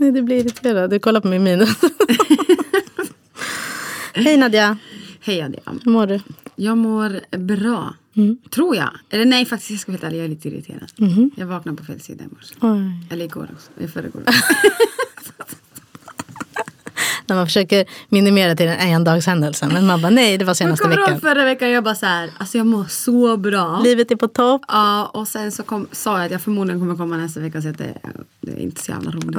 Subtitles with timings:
[0.00, 0.90] Nej, du blir irriterad.
[0.90, 1.60] Du kollar på min min.
[4.14, 4.78] Hej Nadja.
[5.20, 5.80] Hej Adrian.
[5.84, 6.20] Hur mår du?
[6.56, 7.94] Jag mår bra.
[8.50, 8.90] Tror jag.
[9.10, 10.92] Eller nej, faktiskt jag ska vara helt ärlig, jag är lite irriterad.
[11.36, 12.54] Jag vaknade på fel sida i morse.
[13.10, 13.70] Eller igår också.
[13.84, 14.22] I förrgår.
[17.28, 19.66] När man försöker minimera till en endagshändelse.
[19.72, 21.20] Men man bara nej, det var Jag senaste kommer veckan.
[21.20, 23.80] förra veckan, jag bara så här, alltså jag mår så bra.
[23.84, 24.62] Livet är på topp.
[24.68, 27.62] Ja, och sen så kom, sa jag att jag förmodligen kommer komma nästa vecka och
[27.62, 27.94] säga att det,
[28.40, 29.38] det är inte så jävla roligt.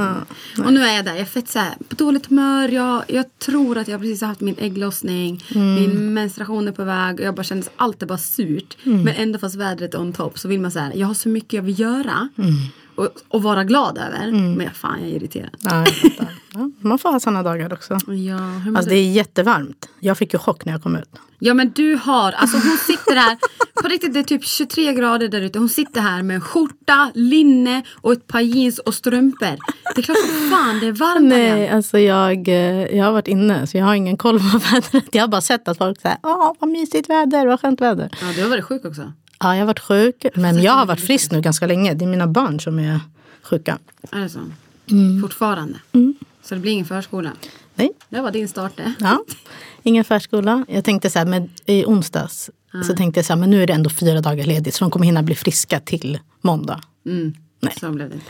[0.65, 2.69] och nu är jag där, jag är fett så här, på dåligt humör.
[2.69, 5.43] Jag, jag tror att jag precis har haft min ägglossning.
[5.55, 7.19] Min menstruation är på väg.
[7.19, 8.77] Och jag bara känner att allt är bara surt.
[8.83, 11.29] Men ändå fast vädret är on top så vill man så här, jag har så
[11.29, 12.29] mycket jag vill göra.
[12.99, 14.31] Och, och vara glad över.
[14.31, 15.49] Men fan jag är irriterad.
[15.59, 15.85] Ja,
[16.53, 17.97] ja, man får ha sådana dagar också.
[18.07, 18.39] Ja,
[18.77, 19.89] Alltså det är jättevarmt.
[19.99, 21.09] Jag fick ju chock när jag kom ut.
[21.39, 23.37] Ja men du har, alltså hon sitter här,
[23.81, 25.59] på riktigt det är typ 23 grader där ute.
[25.59, 29.57] Hon sitter här med en skjorta, linne och ett par jeans och strumpor.
[29.95, 31.69] Det är klart som fan det är varmt Nej, Nej.
[31.69, 35.05] alltså jag, eh, jag har varit inne så jag har ingen koll på vädret.
[35.11, 38.09] Jag har bara sett att folk säger åh vad mysigt väder, vad skönt väder.
[38.21, 39.13] Ja du har varit sjuk också.
[39.39, 41.93] Ja, jag har varit sjuk, men jag har varit frisk nu ganska länge.
[41.93, 42.99] Det är mina barn som är
[43.41, 43.77] sjuka.
[44.11, 44.39] Är det så?
[45.21, 45.79] Fortfarande.
[46.43, 47.31] Så det blir ingen förskola.
[47.75, 48.93] Nej, Det var din start det.
[48.99, 49.23] ja.
[49.83, 50.65] ingen förskola.
[50.67, 52.49] Jag tänkte så här, men i onsdags
[52.87, 54.91] så tänkte jag så här, men nu är det ändå fyra dagar ledigt så de
[54.91, 56.81] kommer hinna bli friska till måndag.
[57.05, 57.33] Mm.
[57.59, 57.73] Nej.
[57.79, 58.27] Så blev det inte.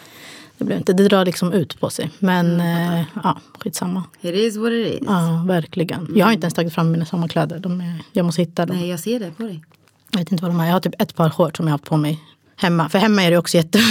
[0.57, 2.11] Det blir inte, det drar liksom ut på sig.
[2.19, 4.03] Men eh, ja, skitsamma.
[4.21, 5.07] It is what it is.
[5.07, 6.11] Ja, verkligen.
[6.16, 7.59] Jag har inte ens tagit fram mina sommarkläder.
[7.59, 8.78] De är, jag måste hitta dem.
[8.78, 9.63] Nej jag ser det på dig.
[10.12, 10.66] Jag vet inte vad de är.
[10.66, 12.20] Jag har typ ett par shorts som jag har på mig
[12.56, 12.90] hemma.
[12.90, 13.80] För hemma är det också jätte...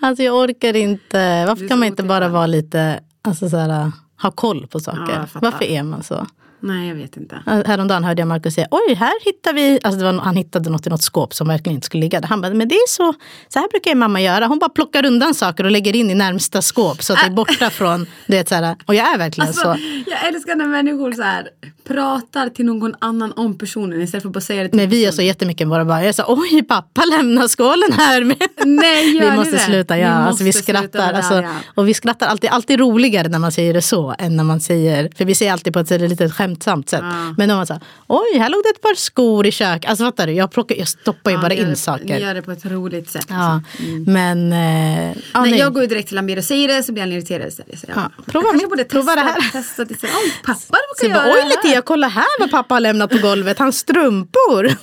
[0.00, 1.46] alltså jag orkar inte.
[1.46, 5.26] Varför kan man inte bara vara lite, alltså så här, ha koll på saker?
[5.32, 5.40] Ja.
[5.42, 6.26] Varför är man så?
[6.60, 7.42] Nej jag vet inte.
[7.46, 10.90] Häromdagen hörde jag Markus säga, oj här hittar vi, alltså var, han hittade något i
[10.90, 12.28] något skåp som verkligen inte skulle ligga där.
[12.28, 13.14] Han bara, men det är så,
[13.48, 14.46] så här brukar ju mamma göra.
[14.46, 17.30] Hon bara plockar undan saker och lägger in i närmsta skåp så att det är
[17.30, 19.76] borta från, du vet så här, och jag är verkligen Alltså, så.
[20.06, 21.48] jag älskar när människor så här,
[21.88, 25.04] pratar till någon annan om personen istället för att bara säga det till Nej, vi
[25.04, 26.04] är så jättemycket våra barn.
[26.04, 28.24] Jag sa, oj pappa lämnar skålen här.
[28.24, 28.36] Med.
[28.66, 29.58] Nej, gör vi måste det?
[29.58, 30.08] sluta, ja.
[30.08, 31.12] alltså, vi sluta med skrattar.
[31.12, 31.48] det Alltså, där, ja.
[31.74, 35.10] Och vi skrattar alltid, alltid roligare när man säger det så än när man säger,
[35.18, 37.02] för vi säger alltid på ett så- lite skämtsamt sätt.
[37.36, 39.84] Men då man säger, oj här låg det ett par skor i kök.
[39.84, 42.04] Alltså fattar du, jag, plockar, jag stoppar ju Ja, bara in det- saker.
[42.04, 43.26] Ni gör det på ett roligt sätt.
[43.28, 44.12] Ja, liksom.
[44.12, 44.52] men...
[44.52, 45.60] Eh, ja, Nej, nej.
[45.60, 47.78] jag går ju direkt till Amir och säger det så blir han irriterad istället.
[47.78, 49.50] Så jag, Ja, prova jag kanske borde prova testa, det här.
[49.52, 49.84] testa.
[49.86, 51.64] Så, Oj, pappa brukar jag bara, göra oj det här.
[51.64, 53.58] Lettia, kolla här vad pappa har lämnat på golvet.
[53.58, 54.68] Hans strumpor.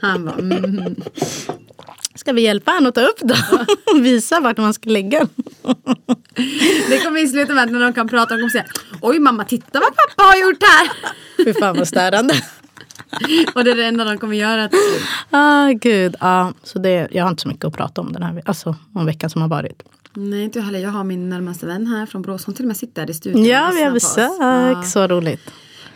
[0.00, 0.96] Han bara, mm.
[2.16, 3.66] Ska vi hjälpa honom att ta upp dem?
[4.02, 5.28] Visa vart man ska lägga dem.
[6.88, 8.64] Det kommer ju sluta med att när de kan prata, de kommer säga
[9.00, 10.90] Oj mamma, titta vad pappa har gjort här.
[11.44, 12.34] Fy fan vad störande.
[13.54, 14.68] Och det är det enda de kommer göra.
[15.30, 16.16] Ah, gud.
[16.20, 19.06] Ja, så det, jag har inte så mycket att prata om den här alltså, om
[19.06, 19.82] veckan som har varit.
[20.14, 20.78] Nej, inte heller.
[20.78, 22.44] Jag har min närmaste vän här från Borås.
[22.44, 24.30] Hon till och med sitter där i studion Ja, och vi har besök.
[24.40, 24.82] Ja.
[24.82, 25.50] Så roligt.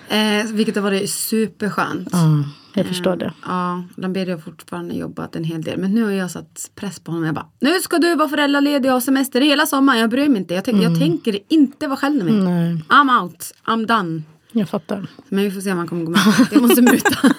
[0.08, 2.08] Eh, vilket har varit superskönt.
[2.12, 2.44] Ja,
[2.74, 3.32] jag förstår det.
[3.46, 5.78] Ja, Lamberia har fortfarande jobbat en hel del.
[5.78, 7.26] Men nu har jag satt press på honom.
[7.26, 10.00] Jag bara, nu ska du vara föräldraledig och ha semester hela sommaren.
[10.00, 10.54] Jag bryr mig inte.
[10.54, 12.54] Jag, tänk, jag tänker inte vara själv med mig.
[12.54, 13.52] Nej, I'm out.
[13.64, 14.22] I'm done.
[14.52, 15.06] jag fattar.
[15.28, 16.20] Men vi får se om han kommer gå med.
[16.52, 17.16] Jag måste muta.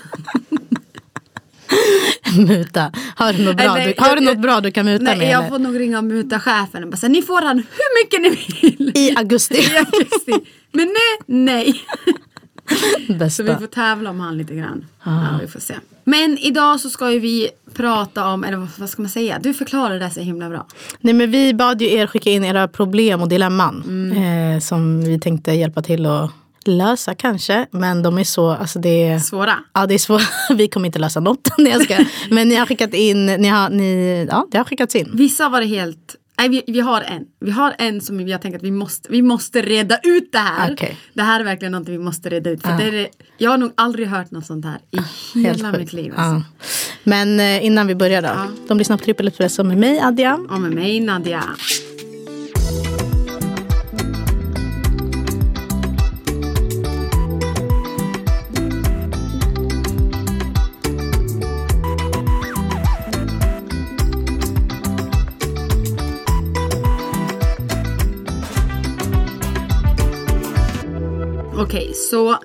[2.48, 2.92] Muta.
[3.16, 5.30] Har du något bra, Nej, du, har du något bra du kan muta Nej, med?
[5.30, 5.50] jag eller?
[5.50, 6.84] får nog ringa och muta chefen.
[6.84, 8.30] Och bara, ni får han hur mycket ni
[8.62, 8.92] vill.
[8.96, 9.58] I augusti.
[9.58, 10.52] I augusti.
[10.72, 11.82] Men nej, nej.
[13.32, 14.86] Så vi får tävla om han lite grann.
[15.04, 15.74] Ja, vi får se.
[16.04, 19.40] Men idag så ska ju vi prata om, eller vad- ska man säga?
[19.44, 20.66] Du förklarar det så himla bra.
[21.00, 23.84] Nej, men vi bad ju er skicka in era problem och dilemman.
[23.88, 24.54] Mm.
[24.56, 26.32] Eh, som vi tänkte hjälpa till att
[26.66, 27.66] lösa kanske.
[27.72, 29.20] Men de är så, alltså det är...
[29.20, 29.54] Svåra.
[29.74, 30.22] Ja, det är svårt.
[30.58, 31.48] Vi kommer inte lösa något.
[31.58, 32.06] Nej, jag ska.
[32.30, 35.12] Men ni har skickat in, ni har, ni, ja, det har skickats in.
[35.14, 36.16] Vissa var det helt...
[36.42, 37.26] Nej, vi, vi har en.
[37.40, 40.74] Vi har en som jag tänker att vi måste, vi måste reda ut det här.
[40.74, 40.98] Okej.
[41.14, 42.62] Det här är verkligen något vi måste reda ut.
[42.62, 42.78] För Ja.
[42.78, 43.08] det är,
[43.38, 44.98] jag har nog aldrig hört något sånt här i
[45.40, 45.80] hela sjukt.
[45.80, 46.14] mitt liv.
[46.16, 46.36] Alltså.
[46.60, 46.66] Ja.
[47.04, 48.30] Men eh, innan vi börjar då.
[48.68, 50.40] De lyssnar på Trippel Espresso med mig, Adja.
[50.50, 51.44] Och med mig Nadja.
[71.62, 72.38] Okej, så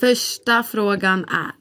[0.00, 1.52] första frågan är,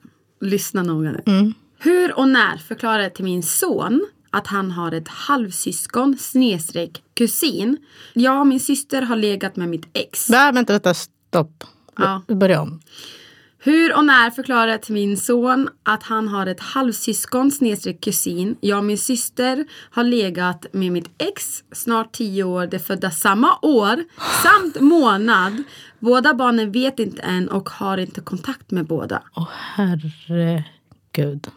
[0.41, 1.23] lyssna noga nu.
[1.25, 1.53] Mm.
[1.79, 7.77] Hur och när förklarar jag till min son att han har ett halvsyskon snedstreck kusin?
[8.13, 10.29] Jag och min syster har legat med mitt ex.
[10.29, 11.63] Va, vänta, vänta, stopp.
[11.97, 12.21] Ja.
[12.27, 12.81] Börja om.
[13.65, 18.57] Hur och när förklarar jag till min son att han har ett halvsyskon snedstreck kusin.
[18.61, 22.67] Jag min syster har legat med mitt ex snart tio år.
[22.67, 24.03] De födda samma år
[24.43, 25.63] samt månad.
[26.05, 29.21] Båda barnen vet inte än och har inte kontakt med båda.
[29.35, 31.47] Åh herregud.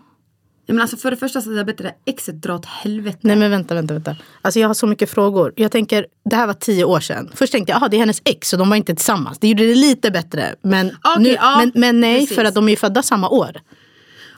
[0.66, 3.18] Ja, men alltså för det första så är det bättre exet dra åt helvete.
[3.20, 4.16] Nej men vänta, vänta, vänta.
[4.42, 5.52] Alltså jag har så mycket frågor.
[5.56, 7.30] Jag tänker, det här var tio år sedan.
[7.34, 9.38] Först tänkte jag, aha, det är hennes ex och de var inte tillsammans.
[9.38, 10.54] Det gjorde det lite bättre.
[10.62, 12.36] Men, Okej, nu, ja, men, men nej, precis.
[12.36, 13.60] för att de är ju födda samma år.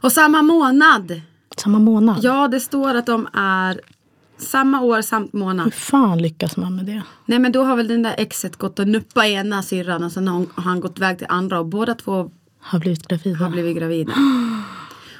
[0.02, 1.20] Och samma månad.
[1.56, 2.18] Samma månad.
[2.22, 3.80] Ja, det står att de är
[4.40, 5.74] samma år samt Hur månad.
[5.74, 7.02] fan lyckas man med det?
[7.26, 10.28] Nej men då har väl den där exet gått och nuppat ena syrran och sen
[10.28, 13.38] har hon- har han gått iväg till andra och båda två Har blivit gravida.
[13.44, 14.12] har blivit gravida.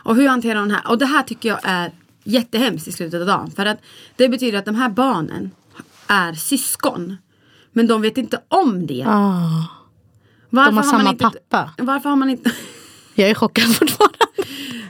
[0.04, 0.90] Och hur hanterar hon det här?
[0.90, 1.92] Och det här tycker jag är
[2.24, 3.50] jättehemskt i slutet av dagen.
[3.50, 3.78] För att
[4.16, 5.50] det betyder att de här barnen
[6.06, 7.16] är syskon.
[7.72, 9.04] Men de vet inte om det.
[9.06, 9.70] Varför
[10.50, 11.70] de har man samma inte, pappa.
[11.78, 12.52] Varför har man inte...
[13.14, 14.16] jag är chockad fortfarande.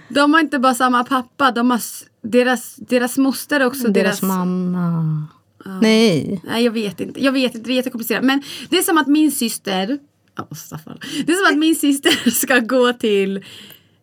[0.08, 1.50] De har inte bara samma pappa.
[1.50, 1.80] De har,
[2.22, 4.22] deras, deras moster också Deras, deras...
[4.22, 5.26] mamma.
[5.81, 6.40] Nej.
[6.44, 7.25] Nej jag vet inte.
[7.25, 7.69] Jag vet inte.
[7.69, 8.25] Det är jättekomplicerat.
[8.25, 9.99] Men det är som att min syster...
[10.56, 10.99] Staffan.
[11.26, 13.44] Det är som att min syster ska gå till...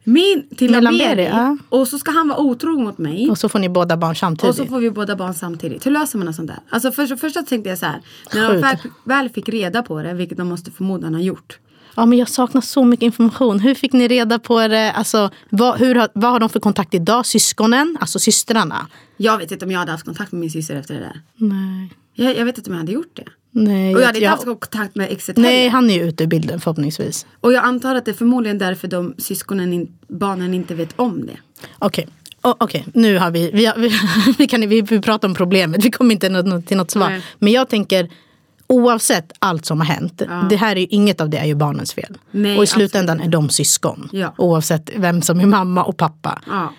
[0.03, 1.57] Min, till Laberi ja.
[1.69, 3.29] och så ska han vara otrogen mot mig.
[3.29, 4.49] Och så får ni båda barn samtidigt.
[4.49, 5.85] Och så får vi båda barn samtidigt.
[5.85, 6.59] Hur löser man en sån där?
[6.69, 8.01] Alltså först, först tänkte jag så här.
[8.33, 11.59] När de väl, väl fick reda på det, vilket de måste förmodan ha gjort.
[11.97, 13.59] Ja, men jag saknar så mycket information.
[13.59, 14.91] Hur fick ni reda på det?
[14.91, 17.25] Alltså, vad, hur, har- vad har de för kontakt idag?
[17.25, 17.97] Syskonen?
[18.01, 18.87] Alltså systrarna?
[19.17, 21.21] Jag vet inte om jag hade haft kontakt med min syster efter det där.
[21.35, 21.89] Nej.
[22.13, 23.23] Jag, jag vet inte om jag hade gjort det.
[23.51, 26.23] Nej, Och jag hade inte jag- haft kontakt med exet Nej, han är ju ute
[26.23, 27.25] ur bilden förhoppningsvis.
[27.41, 31.25] Och jag antar att det är förmodligen därför de syskonen, in, barnen inte vet om
[31.25, 31.37] det.
[31.79, 32.07] Okej,
[32.41, 33.91] O- okej, nu har vi, vi, har, vi,
[34.37, 37.09] vi, kan, vi, vi pratar om problemet, vi kommer inte till något svar.
[37.09, 37.21] Nej.
[37.39, 38.09] Men jag tänker,
[38.67, 41.93] oavsett allt som har hänt, det här är ju, inget av det är ju barnens
[41.93, 42.17] fel.
[42.31, 44.09] Nej, och i slutändan absolut är de syskon.
[44.11, 44.33] Ja.
[44.37, 46.41] Oavsett vem som är mamma och pappa.
[46.47, 46.73] Ja.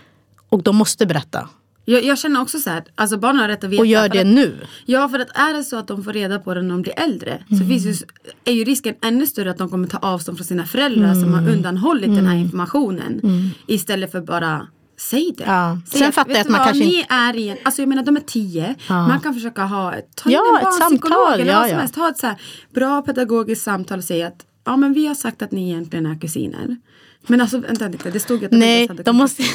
[0.49, 1.49] Och de måste berätta.
[1.85, 3.81] Jag, jag känner också så här, alltså barnen har rätt att veta.
[3.81, 4.57] Och gör det att, nu.
[4.87, 7.01] Ja, för att är det så att de får reda på det när de blir
[7.01, 7.69] äldre så Mm.
[7.69, 8.07] finns ju,
[8.45, 11.35] är ju risken ännu större att de kommer ta avstånd från sina föräldrar som Mm.
[11.45, 13.21] har undanhållit den här informationen.
[13.67, 14.67] Istället för bara
[15.01, 15.45] Säg det.
[15.45, 15.79] Ja.
[15.87, 18.17] Säg Sen fattar jag att man kanske Ni är i en, alltså jag menar de
[18.17, 18.75] är tio.
[18.89, 21.81] Man kan försöka ha, ta Ja, en ett samtal, eller ja, vad som ja.
[21.81, 21.97] helst.
[21.97, 22.37] Ha ett så här
[22.75, 26.21] bra pedagogiskt samtal och säga att ja men vi har sagt att ni egentligen är
[26.21, 26.77] kusiner.
[27.27, 29.43] Men alltså vänta lite, det stod ju att de inte Nej, de måste...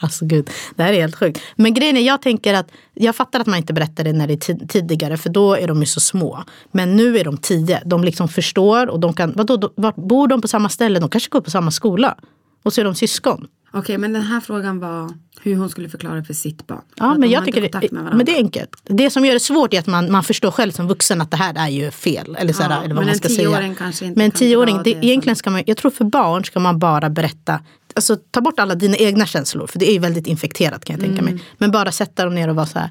[0.00, 1.40] Alltså gud, det här är helt sjukt.
[1.56, 4.32] Men grejen är, jag tänker att jag fattar att man inte berättar det när det
[4.32, 6.44] är tid- tidigare för då är de ju så små.
[6.72, 10.40] Men nu är de tio, de liksom förstår och de kan, vadå, då, bor de
[10.40, 11.00] på samma ställe?
[11.00, 12.16] De kanske går på samma skola.
[12.62, 13.48] Och så är de syskon.
[13.70, 15.10] Okej men den här frågan var
[15.42, 16.82] hur hon skulle förklara för sitt barn.
[16.96, 18.70] Ja, men jag tycker det, men det är enkelt.
[18.84, 21.36] Det som gör det svårt är att man, man förstår själv som vuxen att det
[21.36, 22.36] här är ju fel.
[22.38, 23.74] Eller, så Ja, eller men vad man en ska tioåring säga.
[23.74, 26.60] kanske inte men en kan tioåring, det, egentligen ska man, jag tror för barn ska
[26.60, 27.60] man bara berätta.
[27.94, 29.66] Alltså ta bort alla dina egna känslor.
[29.66, 31.34] För det är ju väldigt infekterat kan jag tänka Mm.
[31.34, 31.44] mig.
[31.58, 32.90] Men bara sätta dem ner och vara så här.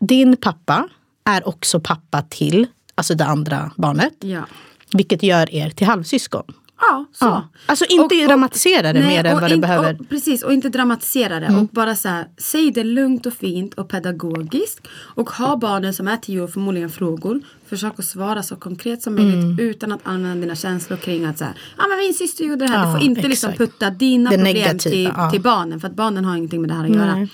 [0.00, 0.88] Din pappa
[1.24, 4.12] är också pappa till, alltså det andra barnet.
[4.20, 4.46] Ja.
[4.92, 6.44] Vilket gör er till halvsyskon.
[6.80, 7.24] Ja, så.
[7.24, 7.48] Ja.
[7.66, 9.96] Alltså inte dramatisera det mer än och vad det inte- behöver.
[10.00, 11.46] Och, precis, och inte dramatisera det.
[11.46, 11.60] Mm.
[11.62, 14.86] Och bara så här, säg det lugnt och fint och pedagogiskt.
[14.92, 17.40] Och ha barnen som är tio år förmodligen frågor.
[17.66, 19.58] Försök att svara så konkret som möjligt Mm.
[19.58, 22.70] utan att använda dina känslor kring att så här, ja men min syster gjorde det
[22.72, 22.78] här.
[22.78, 25.30] Ja, du får inte liksom putta dina Det problem negativa, till, ja.
[25.30, 25.80] till barnen.
[25.80, 27.14] För att barnen har ingenting med det här att göra.
[27.16, 27.28] Nej.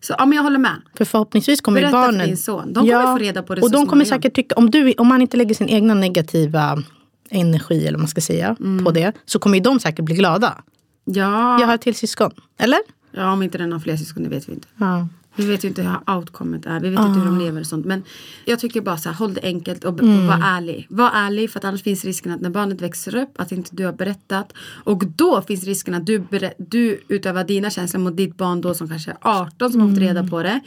[0.00, 0.76] Så ja men jag håller med.
[0.94, 2.26] För förhoppningsvis kommer ju Berätta för barnen...
[2.26, 2.72] din son.
[2.72, 5.22] De kommer få reda på det Och de kommer säkert tycka, om, du, om man
[5.22, 6.82] inte lägger sin egna negativa
[7.30, 8.84] energi eller vad man ska säga Mm.
[8.84, 9.12] på det.
[9.24, 10.62] Så kommer ju de säkert bli glada.
[11.04, 12.30] Ja, Jag har ett till syskon.
[12.58, 12.78] Eller?
[13.12, 14.68] ja om inte den har fler syskon det vet vi inte.
[14.76, 15.08] Ja.
[15.40, 16.80] Vi vet ju inte hur outcomet är.
[16.80, 17.86] Vi vet inte hur de lever och sånt.
[17.86, 18.02] Men
[18.44, 20.18] jag tycker bara så här, håll det enkelt och, Mm.
[20.18, 20.86] och var ärlig.
[20.90, 23.84] Var ärlig för att annars finns risken att när barnet växer upp att inte du
[23.84, 24.52] har berättat.
[24.84, 26.22] Och då finns risken att du,
[26.58, 29.96] du utövar dina känslor mot ditt barn då som kanske är 18 som har fått
[29.98, 30.08] Mm.
[30.14, 30.60] reda på det.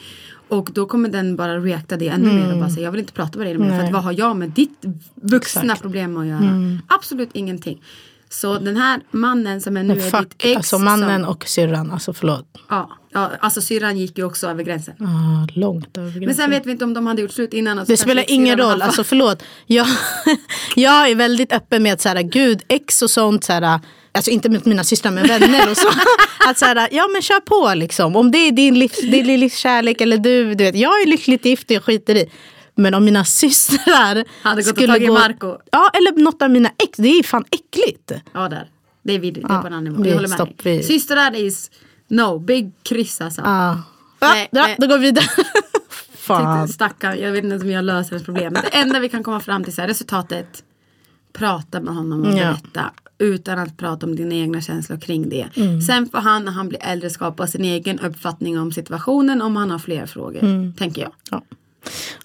[0.48, 3.14] Och då kommer den bara reacta det ännu mer och bara säga jag vill inte
[3.14, 3.78] prata med dig mer.
[3.80, 5.82] För att vad har jag med ditt vuxna Exakt.
[5.82, 6.78] problem att göra?
[6.88, 7.82] Absolut ingenting.
[8.30, 10.58] Så den här mannen som är nu Men är ditt fuck, ex.
[10.58, 11.92] alltså mannen som, och syrran.
[11.92, 12.46] Alltså förlåt.
[12.70, 14.94] ja, ja, alltså syrran gick ju också över gränsen.
[15.00, 16.44] Ah, långt över Men gränsen.
[16.44, 17.80] sen vet vi inte om de hade gjort slut innan.
[17.80, 19.44] och så Det spelar ingen roll, alltså förlåt.
[19.66, 19.88] Jag,
[20.76, 23.80] jag är väldigt öppen med att här, gud, ex och sånt, så här,
[24.12, 25.88] alltså inte med mina systrar men vänner och så.
[26.48, 28.16] Att så här, ja men kör på liksom.
[28.16, 31.46] Om det är din livs, din livs kärlek eller du, du vet, jag är lyckligt
[31.46, 32.30] gift och jag skiter i.
[32.76, 35.58] Men om mina systrar Hade gått och tagit Marco.
[35.72, 36.98] Ja, eller något av mina ex.
[36.98, 38.12] Det är fan äckligt.
[38.34, 38.68] Ja, där.
[39.04, 39.48] Det är vidrigt.
[39.48, 40.04] Det är på en annan nivå.
[40.04, 40.78] vi- Jag håller med stopp, dig.
[40.78, 41.72] vi- Systrar is
[42.16, 43.42] no, big kryss alltså.
[43.42, 43.82] Ja.
[44.22, 44.76] Nej, ja, nej.
[44.80, 45.26] då går vi vidare.
[46.14, 46.68] fan.
[46.68, 48.54] Stackarn, jag vet inte om jag löser hans problem.
[48.54, 50.64] Men det enda vi kan komma fram till här, resultatet.
[51.34, 52.34] Prata med honom och Ja.
[52.36, 52.92] berätta.
[53.18, 55.48] Utan att prata om dina egna känslor kring det.
[55.56, 55.82] Mm.
[55.82, 59.42] Sen får han när han blir äldre skapa sin egen uppfattning om situationen.
[59.42, 60.44] Om han har fler frågor.
[60.44, 60.74] Mm.
[60.74, 61.12] Tänker jag.
[61.32, 61.42] Ja.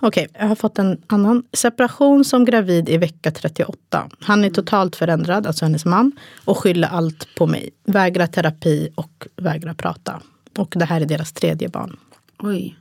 [0.00, 1.42] Okej, jag har fått en annan.
[1.52, 4.10] Separation som gravid i vecka 38.
[4.20, 6.12] Han är totalt förändrad, alltså hennes man,
[6.44, 7.70] och skyller allt på mig.
[7.84, 10.20] Vägrar terapi och vägrar prata.
[10.58, 11.96] Och det här är deras tredje barn.
[12.38, 12.76] Oj.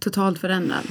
[0.00, 0.84] Totalt förändrad.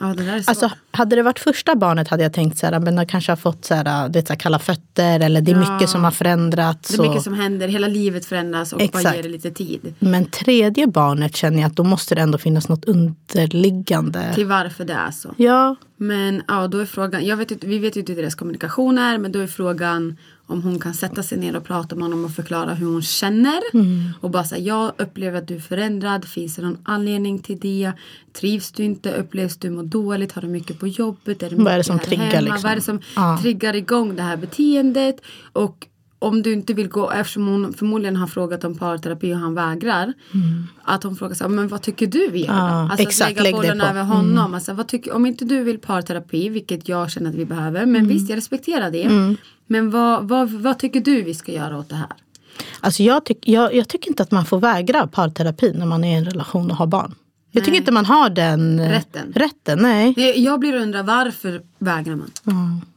[0.00, 0.48] Ja det där är svårt.
[0.48, 3.36] Alltså, hade det varit första barnet hade jag tänkt så här, men de kanske har
[3.36, 5.72] fått så här, du vet, så här, kalla fötter eller det är Ja.
[5.74, 6.88] mycket som har förändrats.
[6.88, 9.16] det är mycket och- som händer, hela livet förändras och bara Exakt.
[9.16, 9.94] ger det lite tid.
[9.98, 14.32] Men tredje barnet känner jag att då måste det ändå finnas något underliggande.
[14.34, 15.34] Till varför det är så.
[15.36, 18.98] Ja, Men ja, då är frågan, jag vet, vi vet ju inte hur deras kommunikation
[18.98, 22.24] är, men då är frågan om hon kan sätta sig ner och prata med honom
[22.24, 23.60] och förklara hur hon känner.
[23.74, 24.02] Mm.
[24.20, 27.92] Och bara säga, jag upplever att du är förändrad, finns det någon anledning till det?
[28.32, 29.12] Trivs du inte?
[29.12, 30.32] Upplevs du må dåligt?
[30.32, 31.42] Har du mycket på jobbet?
[31.42, 32.40] Är det Vad är det som triggar, hemma?
[32.40, 32.62] liksom?
[32.62, 33.38] Vad är det som Ja.
[33.42, 35.16] triggar igång det här beteendet?
[35.52, 35.86] Och
[36.18, 40.12] om du inte vill gå, eftersom hon förmodligen har frågat om parterapi och han vägrar.
[40.82, 42.52] Att hon frågar så här, men vad tycker du vi gör?
[42.52, 42.64] Mm.
[42.66, 44.54] Ja, alltså exakt, att lägga bollen över honom.
[44.54, 47.82] Alltså, vad tycker, om inte du vill parterapi, vilket jag känner att vi behöver.
[47.82, 47.92] Mm.
[47.92, 49.36] Men visst, jag respekterar det.
[49.66, 52.08] Men vad, vad, vad tycker du vi ska göra åt det här?
[52.80, 56.14] Alltså jag, tyck, jag, jag tycker inte att man får vägra parterapi när man är
[56.14, 57.14] i en relation och har barn.
[57.50, 57.78] Jag tycker Nej.
[57.78, 59.32] inte man har den Rätten.
[59.34, 60.14] rätten nej.
[60.44, 62.30] Jag blir undra varför vägrar man?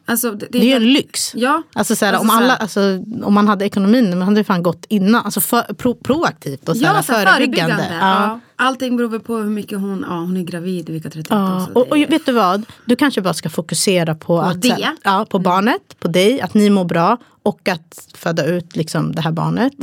[0.09, 1.31] Alltså, det, Det är ju en lyx.
[1.35, 1.63] Ja.
[1.73, 2.79] Alltså, såhär, Alltså, om, alla, såhär- alltså,
[3.25, 5.25] om man hade ekonomin, man hade ju fan gått innan.
[5.25, 7.75] Alltså för, pro, proaktivt och såhär, Ja, så här, förebyggande.
[7.75, 8.05] förebyggande.
[8.05, 8.39] Ja.
[8.55, 11.35] Allting beror på hur mycket hon, ja hon är gravid i vecka 38.
[11.35, 12.65] Ja, och, och är- vet du vad?
[12.85, 14.67] Du kanske bara ska fokusera på, att, det?
[14.67, 18.75] så här, ja, på barnet, på dig, att ni mår bra och att föda ut
[18.75, 19.73] liksom, det här barnet.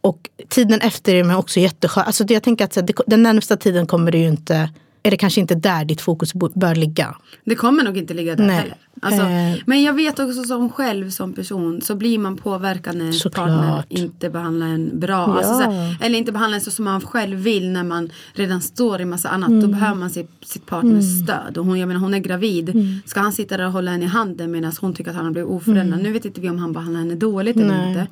[0.00, 2.04] Och tiden efter är också jätteskön.
[2.06, 4.70] Alltså, jag tänker att så här, det, den närmsta tiden kommer det ju inte,
[5.08, 7.16] är det kanske inte där ditt fokus bör ligga.
[7.44, 8.56] Det kommer nog inte ligga där Nej.
[8.56, 8.76] heller.
[9.02, 9.56] Alltså, Eh.
[9.66, 13.46] Men jag vet också som själv som person så blir man påverkad när Såklart.
[13.48, 15.16] partner inte behandlar en bra.
[15.26, 15.58] Alltså, Ja.
[15.58, 19.00] så här, eller inte behandlar en så som man själv vill när man redan står
[19.00, 19.48] i massa annat.
[19.48, 19.60] Mm.
[19.60, 21.58] Då behöver man sitt, sitt partners stöd.
[21.58, 22.68] Och hon, jag menar, hon är gravid.
[22.68, 23.00] Mm.
[23.06, 25.32] Ska han sitta där och hålla henne i handen medan hon tycker att han har
[25.32, 26.02] blivit oförändrad.
[26.02, 27.88] Nu vet inte vi om han behandlar henne dåligt eller Nej.
[27.88, 28.06] inte.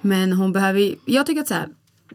[0.00, 1.68] Men hon behöver jag tycker att så här,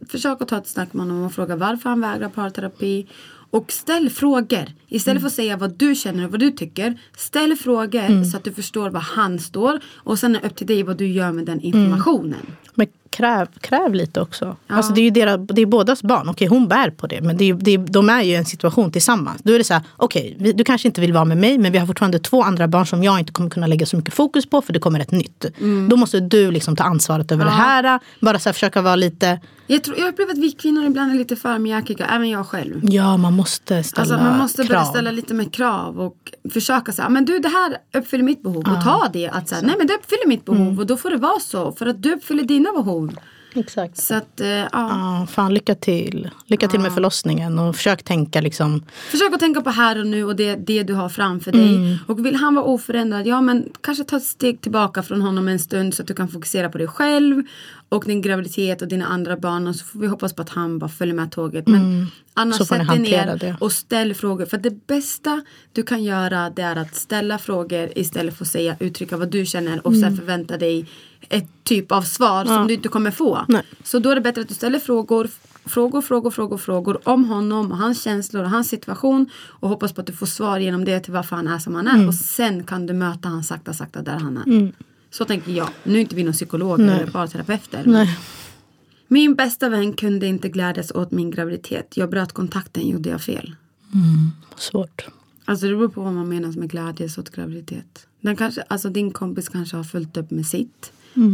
[0.10, 3.08] försök att ta ett snack med honom och fråga varför han vägrar parterapi.
[3.50, 4.66] Och ställ frågor.
[4.88, 7.00] Istället för att säga vad du känner och vad du tycker.
[7.18, 9.80] Ställ frågor så att du förstår var han står.
[9.96, 12.46] Och sen är det upp till dig vad du gör med den informationen.
[12.74, 14.56] Men kräv, kräv lite också.
[14.68, 16.30] Alltså det är ju deras, det är bådas barn.
[16.30, 17.22] Okej, hon bär på det.
[17.22, 19.42] Men det är, det är, de är ju i en situation tillsammans.
[19.44, 21.58] Då är det så här, okej, vi- du kanske inte vill vara med mig.
[21.58, 24.14] Men vi har fortfarande två andra barn som jag inte kommer kunna lägga så mycket
[24.14, 24.62] fokus på.
[24.62, 25.46] För det kommer ett nytt.
[25.90, 28.00] Då måste du liksom ta ansvaret över det här.
[28.22, 31.16] Bara så här, försöka vara lite, Jag, tror, jag upplever att vi kvinnor ibland är
[31.18, 32.06] lite för mjäkiga.
[32.06, 32.80] Även jag själv.
[32.84, 34.86] ja man måste ställa Alltså man måste börja krav.
[34.92, 36.18] ställa lite mer krav och
[36.54, 39.76] försöka säga, men du det här uppfyller mitt behov och ta det att säga, nej
[39.78, 40.80] men det uppfyller mitt behov Mm.
[40.80, 42.97] och då får det vara så för att du uppfyller dina behov.
[43.56, 43.98] Exakt.
[43.98, 44.68] Så att eh, ja.
[44.74, 46.30] Ja, fan lycka till.
[46.46, 48.84] Lycka till med förlossningen och försök tänka liksom.
[49.12, 51.76] Försök att tänka på här och nu och det, det du har framför dig.
[51.76, 51.98] Mm.
[52.08, 55.60] Och vill han vara oförändrad, ja men kanske ta ett steg tillbaka från honom en
[55.60, 57.44] stund så att du kan fokusera på dig själv
[57.90, 60.80] och din graviditet och dina andra barn och så får vi hoppas på att han
[60.80, 61.68] bara följer med tåget.
[61.68, 62.82] Men annars Mm.
[62.82, 63.56] Ni sätt dig ner det.
[63.60, 64.46] och ställ frågor.
[64.46, 65.42] För det bästa
[65.74, 69.46] du kan göra det är att ställa frågor istället för att säga uttrycka vad du
[69.46, 70.02] känner och Mm.
[70.10, 70.86] sen förvänta dig
[71.30, 73.46] ett typ av svar som du inte kommer få.
[73.48, 73.64] Nej.
[73.84, 75.30] Så då är det bättre att du ställer frågor,
[75.66, 80.02] frågor, frågor, frågor, frågor om honom och hans känslor och hans situation och hoppas på
[80.02, 82.08] att du får svar genom det till varför han är som han är Mm.
[82.08, 84.72] och sen kan du möta han sakta, sakta där han är.
[85.12, 85.70] Så tänker jag.
[85.84, 86.96] Nu är inte vi någon psykologer Nej.
[86.96, 87.84] eller parterapeuter.
[87.86, 88.18] Nej.
[89.08, 91.98] Min bästa vän kunde inte glädjas åt min graviditet.
[91.98, 93.56] Jag bröt kontakten, gjorde jag fel?
[94.56, 95.08] Svårt.
[95.46, 98.08] Alltså det beror på vad man menar med glädjes åt graviditet.
[98.22, 100.92] Den kanske, alltså din kompis kanske har följt upp med sitt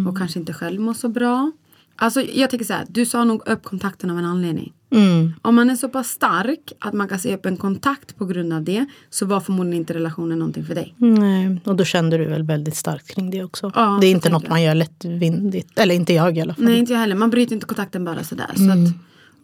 [0.07, 1.51] och kanske inte själv mår så bra.
[1.95, 4.73] Alltså jag tänker så här, du sa nog upp kontakten av en anledning.
[4.91, 5.33] Mm.
[5.41, 8.53] Om man är så pass stark att man kan se upp en kontakt på grund
[8.53, 10.93] av det så var förmodligen inte relationen någonting för dig.
[10.97, 13.71] Nej, och då kände du väl väldigt starkt kring det också.
[13.75, 14.49] Ja, det är så inte något jag.
[14.49, 15.79] man gör lättvindigt.
[15.79, 16.65] Eller inte jag i alla fall.
[16.65, 18.51] Nej inte jag heller, man bryter inte kontakten bara sådär.
[18.55, 18.83] Så Mm.
[18.85, 18.91] att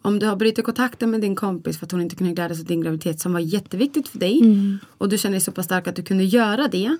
[0.02, 2.68] om du har brutit kontakten med din kompis för att hon inte kunde glädjas åt
[2.68, 4.78] din graviditet som var jätteviktigt för dig Mm.
[4.98, 6.96] och du känner dig så pass stark att du kunde göra det.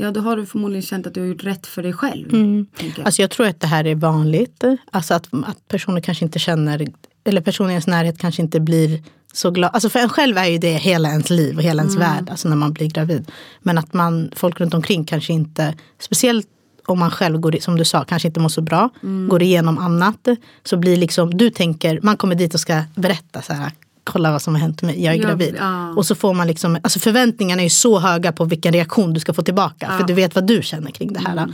[0.00, 2.30] Ja då har du förmodligen känt att du har gjort rätt för dig själv.
[2.30, 2.66] tänker
[2.96, 3.06] jag.
[3.06, 4.64] Alltså jag tror att det här är vanligt.
[4.90, 6.86] Alltså att, att personer kanske inte känner,
[7.24, 9.02] eller personer i ens närhet kanske inte blir
[9.32, 9.70] så glad.
[9.74, 12.08] Alltså för en själv är ju det hela ens liv och hela ens Mm.
[12.08, 13.30] värld, alltså när man blir gravid.
[13.62, 16.46] Men att man, folk runt omkring kanske inte, speciellt
[16.86, 19.28] om man själv, går, som du sa, kanske inte mår så bra, Mm.
[19.28, 20.28] går igenom annat.
[20.64, 23.72] Så blir liksom, du tänker, man kommer dit och ska berätta så här,
[24.12, 25.56] kolla vad som har hänt mig, jag är Ja, gravid.
[25.58, 25.88] ja.
[25.96, 29.20] Och så får man liksom, alltså förväntningarna är ju så höga på vilken reaktion du
[29.20, 29.92] ska få tillbaka.
[29.98, 31.32] För du vet vad du känner kring det här.
[31.32, 31.52] Mm.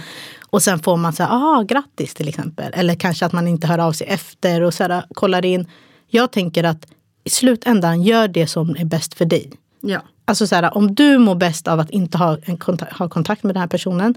[0.50, 2.72] Och sen får man säga, ah grattis till exempel.
[2.74, 5.66] Eller kanske att man inte hör av sig efter och så här, kollar in.
[6.08, 6.86] Jag tänker att
[7.24, 9.52] i slutändan, gör det som är bäst för dig.
[9.80, 10.00] Ja.
[10.24, 13.42] Alltså så här, om du mår bäst av att inte ha, en kontakt, ha kontakt
[13.42, 14.14] med den här personen,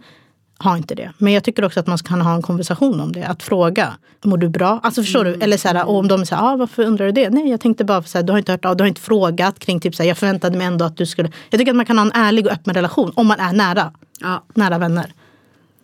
[0.64, 1.12] ha inte det.
[1.18, 3.24] Men jag tycker också att man kan ha en konversation om det.
[3.24, 4.80] Att fråga, mår du bra?
[4.84, 5.34] Alltså förstår du?
[5.34, 7.30] Eller så här, och om de säger, ah, varför undrar du det?
[7.30, 9.60] Nej, jag tänkte bara, så här, du har inte hört av, du har inte frågat
[9.60, 11.32] kring, typ så här, jag förväntade mig ändå att du skulle.
[11.50, 13.92] Jag tycker att man kan ha en ärlig och öppen relation om man är nära.
[14.20, 14.44] Ja.
[14.54, 15.14] Nära vänner.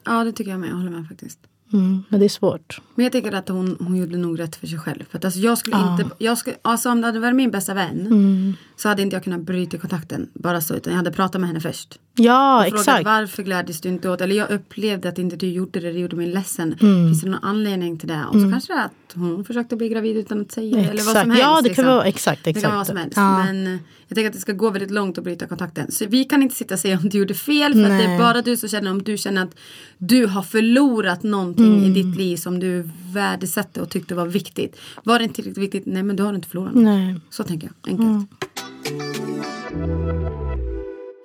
[0.06, 0.70] ja, det tycker jag med.
[0.70, 1.40] Jag håller med faktiskt.
[1.74, 2.82] Mm, men det är svårt.
[2.96, 5.04] Men jag tänker att hon, hon gjorde nog rätt för sig själv.
[5.10, 7.74] För att alltså jag skulle inte, jag skulle, alltså om det hade varit min bästa
[7.74, 8.54] vän Mm.
[8.78, 10.76] Så hade inte jag kunnat bryta kontakten bara så.
[10.76, 12.00] Utan jag hade pratat med henne först.
[12.18, 13.06] Ja, Och frågat exakt.
[13.06, 14.22] varför gläddes du inte åt?
[14.22, 16.76] Eller jag upplevde att inte du gjorde det, det gjorde mig ledsen.
[16.82, 17.08] Mm.
[17.08, 18.26] Finns det någon anledning till det?
[18.30, 20.84] Och så kanske det är att hon försökte bli gravid utan att säga det.
[20.84, 21.22] Eller vad Exakt.
[21.22, 21.42] som helst.
[21.44, 21.86] Ja, det kan liksom.
[21.86, 22.88] vara exakt, Det kan vara vad exakt.
[22.88, 23.18] som helst.
[23.18, 23.54] Ja.
[23.54, 25.92] Men eh, jag tänker att det ska gå väldigt långt att bryta kontakten.
[25.92, 27.74] Så vi kan inte sitta och säga om du gjorde fel.
[27.74, 29.56] För att det är bara du som känner om du känner att
[29.98, 31.84] du har förlorat någonting Mm.
[31.84, 34.78] i ditt liv som du värdesatte och tyckte var viktigt.
[35.04, 35.86] Var det inte tillräckligt viktigt?
[35.94, 36.84] Nej men då har du inte förlorat något.
[36.84, 37.16] Nej.
[37.30, 37.92] Så tänker jag.
[37.92, 38.30] Enkelt.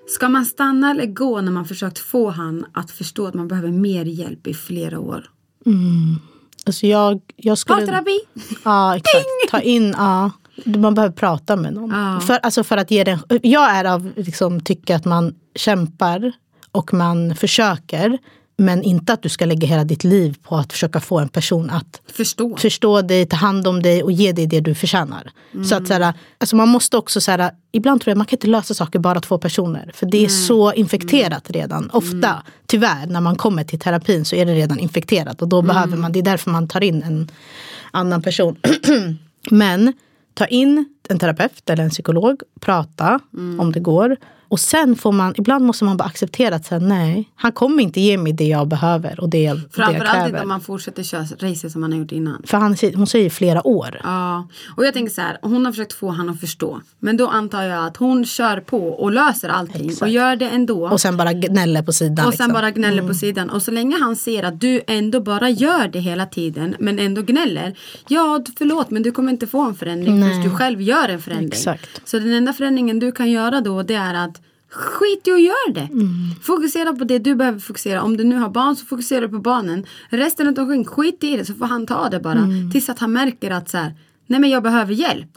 [0.09, 3.71] Ska man stanna eller gå när man försökt få han att förstå att man behöver
[3.71, 5.31] mer hjälp i flera år?
[6.67, 7.81] Alltså jag, jag skulle...
[7.81, 8.21] Parterapi!
[8.65, 9.27] Ja, exakt.
[9.51, 10.31] Ta in, ja.
[10.65, 11.91] Man behöver prata med någon.
[11.91, 12.21] Ja.
[12.21, 16.33] För, alltså för att ge den, jag är av liksom, tycka att man kämpar
[16.73, 18.19] och man försöker.
[18.61, 21.71] Men inte att du ska lägga hela ditt liv på att försöka få en person
[21.71, 22.57] att Förstå.
[22.57, 25.31] förstå dig, ta hand om dig och ge dig det du förtjänar.
[25.69, 28.37] Så att, så här, alltså man måste också, så här, ibland tror jag man kan
[28.37, 29.91] inte lösa saker bara två personer.
[29.95, 31.91] För det är så infekterat redan.
[31.93, 35.43] Ofta, tyvärr, när man kommer till terapin så är det redan infekterat.
[35.43, 37.31] Och då behöver man, det är därför man tar in en
[37.91, 38.57] annan person.
[39.51, 39.93] Men
[40.35, 43.21] ta in en terapeut eller en psykolog, prata
[43.59, 44.17] om det går.
[44.51, 48.01] Och sen får man, ibland måste man bara acceptera att säga nej, han kommer inte
[48.01, 50.43] ge mig det jag behöver och det jag, det jag Framförallt inte kräver.
[50.43, 52.43] om man fortsätter köra racet som man har gjort innan.
[52.47, 54.01] För han, hon säger flera år.
[54.05, 56.81] Ja, och jag tänker så här, hon har försökt få han att förstå.
[56.99, 60.13] Men då antar jag att hon kör på och löser allting och Exakt.
[60.13, 60.89] gör det ändå.
[60.89, 62.27] Och sen bara gnäller på sidan.
[62.27, 62.53] Och sen liksom.
[62.53, 63.51] bara gnäller på sidan.
[63.51, 67.23] Och så länge han ser att du ändå bara gör det hela tiden men ändå
[67.23, 67.79] gnäller.
[68.09, 71.49] Ja, förlåt men du kommer inte få en förändring förrän du själv gör en förändring.
[71.49, 72.01] Exakt.
[72.05, 74.40] Så den enda förändringen du kan göra då det är att
[74.71, 75.93] Skit i att göra det.
[75.93, 76.09] Mm.
[76.43, 78.03] Fokusera på det du behöver fokusera.
[78.03, 79.87] Om du nu har barn så fokuserar du på barnen.
[80.09, 82.39] Resten av omkring, skit i det så får han ta det bara.
[82.39, 82.71] Mm.
[82.71, 83.95] Tills att han märker att så här,
[84.27, 85.29] nej men jag behöver hjälp.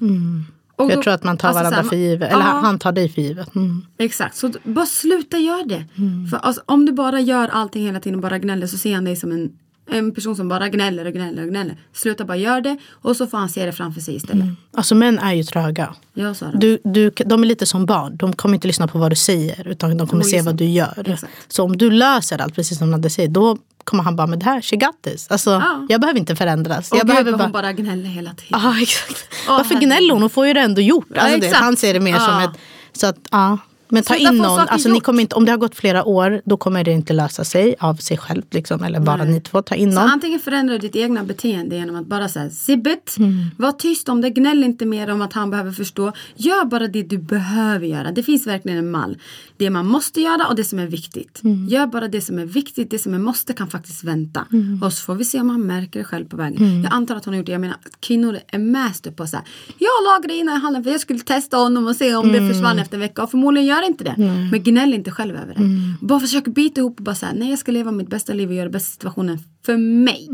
[0.76, 2.32] Och jag då- tror att man tar alltså så varandra här, för givet.
[2.32, 2.60] Eller ja.
[2.64, 3.56] han tar dig för givet.
[3.56, 3.86] Mm.
[3.98, 5.86] Exakt, så bara sluta göra det.
[6.30, 9.06] För alltså, om du bara gör allting hela tiden och bara gnäller så ser han
[9.06, 9.52] dig som en,
[9.92, 11.78] en person som bara gnäller och gnäller och gnäller.
[11.94, 14.46] Sluta bara göra det och så får han se det framför sig istället.
[14.74, 15.96] Alltså män är ju tröga.
[16.14, 16.58] Jag sa det.
[16.58, 18.18] Du, du, de är lite som barn.
[18.18, 21.04] De kommer inte lyssna på vad du säger utan de kommer se vad du gör.
[21.06, 21.34] Exakt.
[21.48, 24.46] Så om du löser allt, precis som Nadde säger, då kommer han bara med det
[24.46, 25.32] här, she got this.
[25.32, 25.86] Alltså, Ja.
[25.90, 26.92] Jag behöver inte förändras.
[26.92, 27.44] och jag behöver bara...
[27.44, 28.60] hon bara gnäller hela tiden.
[28.64, 29.26] Ja, exakt.
[29.50, 30.22] Åh, Varför gnäller hon?
[30.22, 31.08] Hon får ju det ändå gjort.
[31.16, 31.64] Ja, Alltså det, exakt.
[31.64, 32.20] han ser det mer Ja.
[32.20, 32.60] som ett...
[32.94, 33.58] Så att, ja.
[33.94, 34.60] Men ta in någon.
[34.60, 37.44] Alltså, ni kommer inte, om det har gått flera år, då kommer det inte lösa
[37.44, 38.42] sig av sig själv.
[38.52, 39.62] Liksom, eller bara ni två.
[39.62, 40.10] Ta in Så någon.
[40.10, 43.46] antingen förändrar du ditt egna beteende genom att bara säga sibbet, Mm.
[43.58, 46.12] var tyst om det, gnäll inte mer om att han behöver förstå.
[46.36, 48.12] Gör bara det du behöver göra.
[48.12, 49.18] Det finns verkligen en mall.
[49.58, 51.44] Det man måste göra och det som är viktigt.
[51.44, 51.68] Mm.
[51.68, 54.46] Gör bara det som är viktigt, det som är måste kan faktiskt vänta.
[54.52, 54.84] Mm.
[54.84, 56.84] Och så får vi se om han märker det själv på vägen.
[56.84, 57.52] Jag antar att hon har gjort det.
[57.52, 59.46] Jag menar kvinnor är master på så här.
[59.78, 62.48] Jag la grejerna i hallen för jag skulle testa honom och se om Mm.
[62.48, 63.24] det försvann efter en vecka.
[63.24, 64.16] Och förmodligen gör det inte det.
[64.52, 65.60] Men gnäll inte själv över det.
[65.60, 65.94] Mm.
[66.02, 68.56] Bara försök bita ihop och bara säga nej jag ska leva mitt bästa liv och
[68.56, 70.30] göra bästa situationen för mig.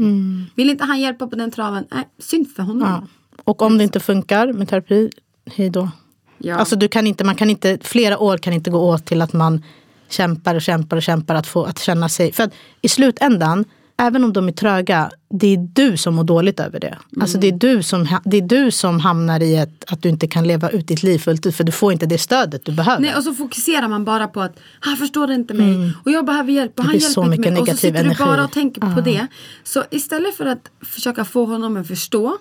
[0.56, 1.86] Vill inte han hjälpa på den traven?
[1.92, 2.88] Nej, synd för honom.
[2.88, 3.02] Mm.
[3.02, 3.08] Ja.
[3.44, 5.10] Och om det inte funkar med terapi,
[5.46, 5.90] hej då.
[6.38, 6.56] Ja.
[6.56, 9.34] Alltså du kan inte, man kan inte, flera år kan inte gå åt till att
[9.34, 9.64] man
[10.10, 12.32] kämpar och kämpar och kämpar att få att känna sig.
[12.32, 13.66] För att i slutändan,
[14.00, 16.98] även om de är tröga, det är du som mår dåligt över det.
[17.22, 20.28] Alltså det är du som, det är du som hamnar i ett, att du inte
[20.28, 23.02] kan leva ut ditt liv fullt ut för du får inte det stödet du behöver.
[23.02, 26.52] Nej, och så fokuserar man bara på att han förstår inte mig och jag behöver
[26.52, 27.62] hjälp och han hjälper inte mig.
[27.62, 28.24] Och så sitter energi.
[28.24, 29.28] du bara och tänker på det.
[29.64, 32.38] Så istället för att försöka få honom att förstå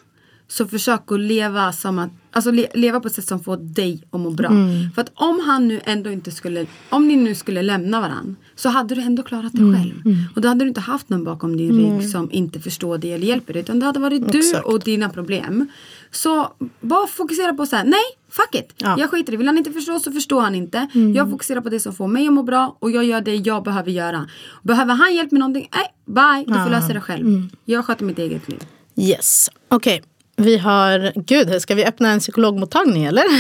[0.49, 4.03] så försök att leva som att Alltså le, leva på ett sätt som får dig
[4.11, 4.49] att må bra.
[4.49, 4.91] Mm.
[4.95, 8.69] För att om han nu ändå inte skulle, om ni nu skulle lämna varandra så
[8.69, 9.75] hade du ändå klarat dig Mm.
[9.81, 9.95] själv.
[10.37, 13.27] Och då hade du inte haft någon bakom din rygg som inte förstår dig eller
[13.27, 13.63] hjälper dig.
[13.63, 14.67] Utan det hade varit du Exakt.
[14.67, 15.67] och dina problem.
[16.11, 18.75] Så bara fokusera på så här, nej fuck it.
[18.77, 18.87] Ja.
[18.87, 19.01] Mm.
[19.01, 19.39] Jag skiter i det.
[19.39, 20.87] Vill han inte förstå så förstår han inte.
[21.15, 23.65] Jag fokuserar på det som får mig att må bra och jag gör det jag
[23.65, 24.29] behöver göra.
[24.63, 27.27] Behöver han hjälp med någonting, nej bye, du får lösa det själv.
[27.27, 27.51] Mm.
[27.65, 28.63] Jag sköter mitt eget liv.
[28.97, 29.51] Yes.
[29.69, 30.03] Okej.
[30.39, 31.13] Vi har...
[31.27, 33.23] Gud, ska vi öppna en psykologmottagning eller?
[33.29, 33.39] vi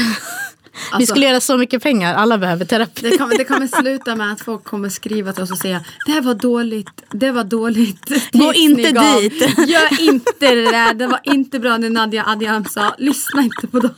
[0.93, 2.15] Alltså- skulle göra så mycket pengar.
[2.15, 3.11] Alla behöver terapi.
[3.11, 6.13] Det kommer, det kommer sluta med att folk kommer skriva till oss och säga Det
[6.13, 9.21] här var dåligt, det var dåligt Gå inte ni gav.
[9.21, 12.95] dit." Gör inte det där, det var inte bra det Nadia Adiam sa.
[12.99, 13.95] Lyssna inte på dem.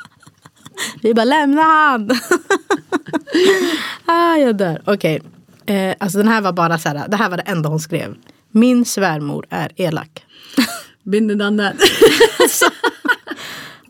[1.03, 2.11] Vi bara lämna han.
[4.07, 4.83] ah, jag dör.
[4.85, 5.23] Okej.
[5.67, 7.09] Eh, alltså den här var bara så här.
[7.09, 8.15] Det här var det enda hon skrev.
[8.51, 10.25] Min svärmor är elak.
[11.05, 11.77] Binder done that.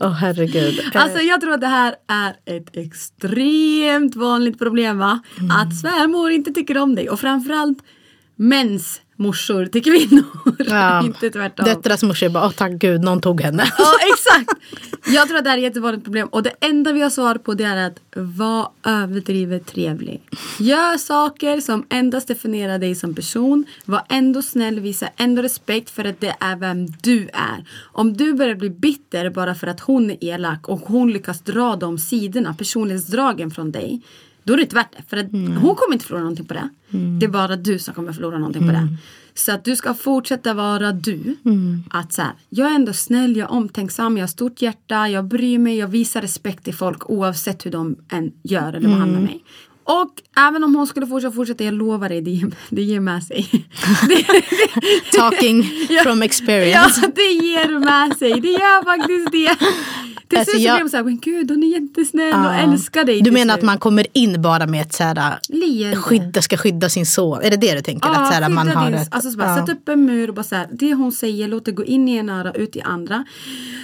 [0.01, 0.81] Åh herregud.
[0.95, 5.21] Alltså jag tror att det här är ett extremt vanligt problem va?
[5.39, 5.51] Mm.
[5.51, 7.79] Att svärmor inte tycker om dig och framförallt
[8.37, 10.25] mäns morsor till kvinnor.
[10.59, 11.65] ja, inte tvärtom.
[11.65, 13.73] Döttrars morsor bara, åh tack gud, någon tog henne.
[13.79, 14.51] Ja exakt.
[15.07, 17.35] Jag tror att det här är ett jättevanligt problem och det enda vi har svar
[17.35, 20.23] på det är att var överdrivet trevlig.
[20.59, 23.65] Gör saker som endast definierar dig som person.
[23.85, 27.65] Var ändå snäll, visa ändå respekt för att det är vem du är.
[27.93, 31.77] Om du börjar bli bitter bara för att hon är elak och hon lyckas dra
[31.77, 34.03] de sidorna, personlighetsdragen från dig.
[34.45, 35.03] Då är det inte värt det.
[35.09, 36.69] För att hon kommer inte förlora någonting på det.
[37.21, 38.97] Det är bara du som kommer förlora någonting på det.
[39.35, 41.37] Så att du ska fortsätta vara du.
[41.91, 45.25] Att så här, jag är ändå snäll, jag är omtänksam, jag har stort hjärta, jag
[45.25, 49.45] bryr mig, jag visar respekt till folk oavsett hur de än gör eller behandlar mig.
[49.91, 53.25] Och även om hon skulle fortsätta, fortsätta jag lovar dig, det ger, det ger med
[53.25, 53.47] sig.
[55.13, 55.63] Talking
[56.03, 57.01] from experience.
[57.03, 58.41] Ja, det ger med sig.
[58.41, 59.67] Det gör faktiskt det.
[60.29, 62.55] Till Alltså, slut jag- blir de såhär, men gud hon är jättesnäll och Ja.
[62.55, 63.21] älskar dig.
[63.23, 65.97] Du menar att man kommer in bara med ett så här, Leende.
[65.97, 67.43] skydda, ska skydda sin son?
[67.43, 68.09] Är det det du tänker?
[68.09, 69.67] att så här, man har ett, alltså så bara, ja.
[69.67, 72.09] Sätt upp en mur och bara så här, det hon säger, låt det gå in
[72.09, 73.25] i en öra, ut i andra.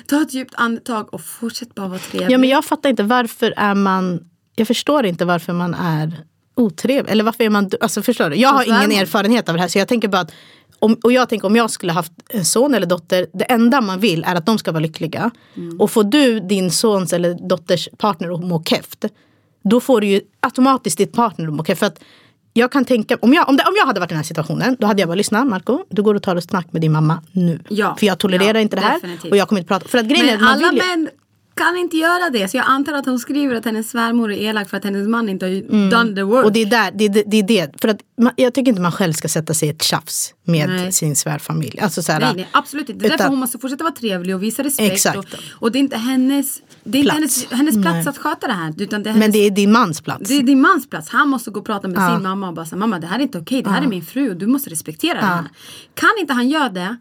[0.07, 2.31] Ta ett djupt andetag och fortsätt bara vara trevlig.
[2.35, 4.21] Ja men jag fattar inte varför är man
[4.57, 7.12] Jag förstår inte varför man är otrevlig.
[7.12, 8.37] Eller varför är man alltså förstår du?
[8.37, 8.85] Jag har svärmor.
[8.85, 10.33] ingen erfarenhet av det här så jag tänker bara att
[10.79, 14.01] om, och jag tänker om jag skulle haft en son eller dotter, det enda man
[14.01, 15.31] vill är att de ska vara lyckliga.
[15.57, 15.81] Mm.
[15.81, 19.05] Och får du din sons eller dotters partner att må keft,
[19.64, 21.79] då får du ju automatiskt ditt partner att må keft.
[21.79, 22.01] För att
[22.53, 24.77] jag kan tänka, om jag, om, det, om jag hade varit i den här situationen,
[24.81, 27.23] då hade jag bara lyssnat Marco, du går och tar ett snack med din mamma
[27.33, 27.61] nu.
[27.69, 29.31] Ja, för jag tolererar ja, inte det här definitivt.
[29.31, 29.88] och jag kommer inte prata.
[29.88, 31.09] För att grejen är Men att man alla ju, män
[31.57, 32.49] kan inte göra det.
[32.49, 35.29] Så jag antar att hon skriver att hennes svärmor är elak för att hennes man
[35.29, 36.35] inte har done the work.
[36.35, 36.45] Mm.
[36.45, 37.81] Och det är, där, det, är det, är det.
[37.81, 40.69] För att man, jag tycker inte man själv ska sätta sig i ett tjafs med
[40.69, 40.92] Nej.
[40.92, 41.81] sin svärfamilj.
[41.81, 43.01] Alltså så här, Nej, nej, absolut inte.
[43.01, 44.92] Det är därför Utan- hon måste fortsätta vara trevlig och visa respekt.
[44.92, 45.19] Exakt.
[45.19, 47.47] Och, och det är inte hennes, det är inte Plats.
[47.51, 48.09] hennes, hennes plats Nej.
[48.09, 48.75] att sköta det här.
[48.79, 50.29] Utan det hennes, Men det är din mans plats.
[50.29, 51.09] det är din mans plats.
[51.09, 52.14] Han måste gå och prata med Ja.
[52.14, 53.62] sin mamma och bara säga mamma det här är inte okej.
[53.62, 55.45] Det här är min fru och du måste respektera det här.
[55.95, 56.97] Kan inte han göra det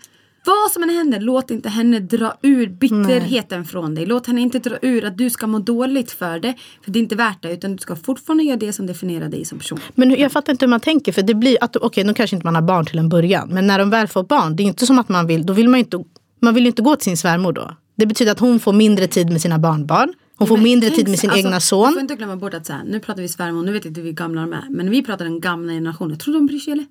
[0.45, 4.05] vad som än händer, låt inte henne dra ur bitterheten från dig.
[4.05, 6.53] Låt henne inte dra ur att du ska må dåligt för det.
[6.81, 7.53] För det är inte värt det.
[7.53, 9.79] Utan du ska fortfarande göra det som definierar dig som person.
[9.95, 11.12] Men jag fattar inte hur man tänker.
[11.12, 13.49] För det blir att, okej nu kanske inte man har barn till en början.
[13.49, 15.69] Men när de väl får barn, det är inte som att man vill, då vill
[15.69, 16.03] man inte,
[16.39, 17.75] man vill inte gå till sin svärmor då.
[17.97, 20.13] Det betyder att hon får mindre tid med sina barnbarn.
[20.38, 21.93] Hon får Men mindre tid med sin alltså, egna Du son.
[21.93, 24.01] får inte glömma bort att så här, nu pratar vi svärmor, nu vet jag inte
[24.01, 24.67] hur gamla de är.
[24.69, 26.17] Men vi pratar den gamla generationen.
[26.17, 26.86] Tror de bryr sig eller?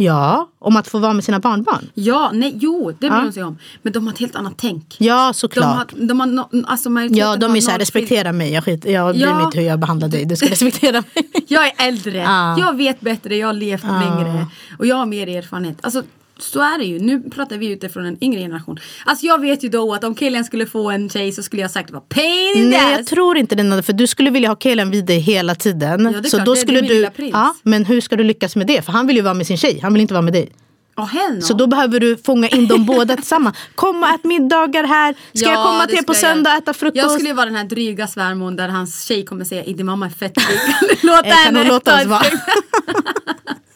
[0.00, 1.90] Ja, om att få vara med sina barnbarn.
[1.94, 3.24] Ja, nej, jo, det bryr Ja.
[3.24, 3.58] de sig om.
[3.82, 4.96] Men de har ett helt annat tänk.
[4.98, 5.92] Ja, De har, såklart.
[5.96, 8.52] de har no, alltså Ja, de är så här, noll respektera mig.
[8.52, 9.34] Jag, skit, jag bryr Ja.
[9.34, 10.24] mig inte hur jag behandlar dig.
[10.24, 11.28] Du ska respektera mig.
[11.48, 12.58] Jag är äldre, Ja.
[12.58, 14.46] jag vet bättre, jag har levt längre
[14.78, 15.76] och jag har mer erfarenhet.
[15.80, 16.02] Alltså
[16.42, 16.98] så är det ju.
[16.98, 18.78] Nu pratar vi utifrån en yngre generation.
[19.04, 21.70] Alltså jag vet ju då att om killen skulle få en tjej så skulle jag
[21.70, 23.82] sagt var pain in Nej, jag tror inte det.
[23.82, 26.10] För du skulle vilja ha killen vid dig hela tiden.
[26.14, 28.66] Ja, det så klart, då det- skulle du, ja, men hur ska du lyckas med
[28.66, 28.84] det?
[28.84, 29.80] För han vill ju vara med sin tjej.
[29.82, 30.52] Han vill inte vara med dig.
[30.98, 31.40] Oh, no.
[31.40, 33.56] Så då behöver du fånga in dem båda tillsammans.
[33.74, 35.14] Kom och ät middagar här.
[35.34, 36.96] Ska jag komma till er på söndag och äta frukost?
[36.96, 40.06] Jag skulle ju vara den här dryga svärmor där hans tjej kommer säga din mamma
[40.06, 40.58] är fett dryg.
[41.02, 42.32] Låt låta ta ett.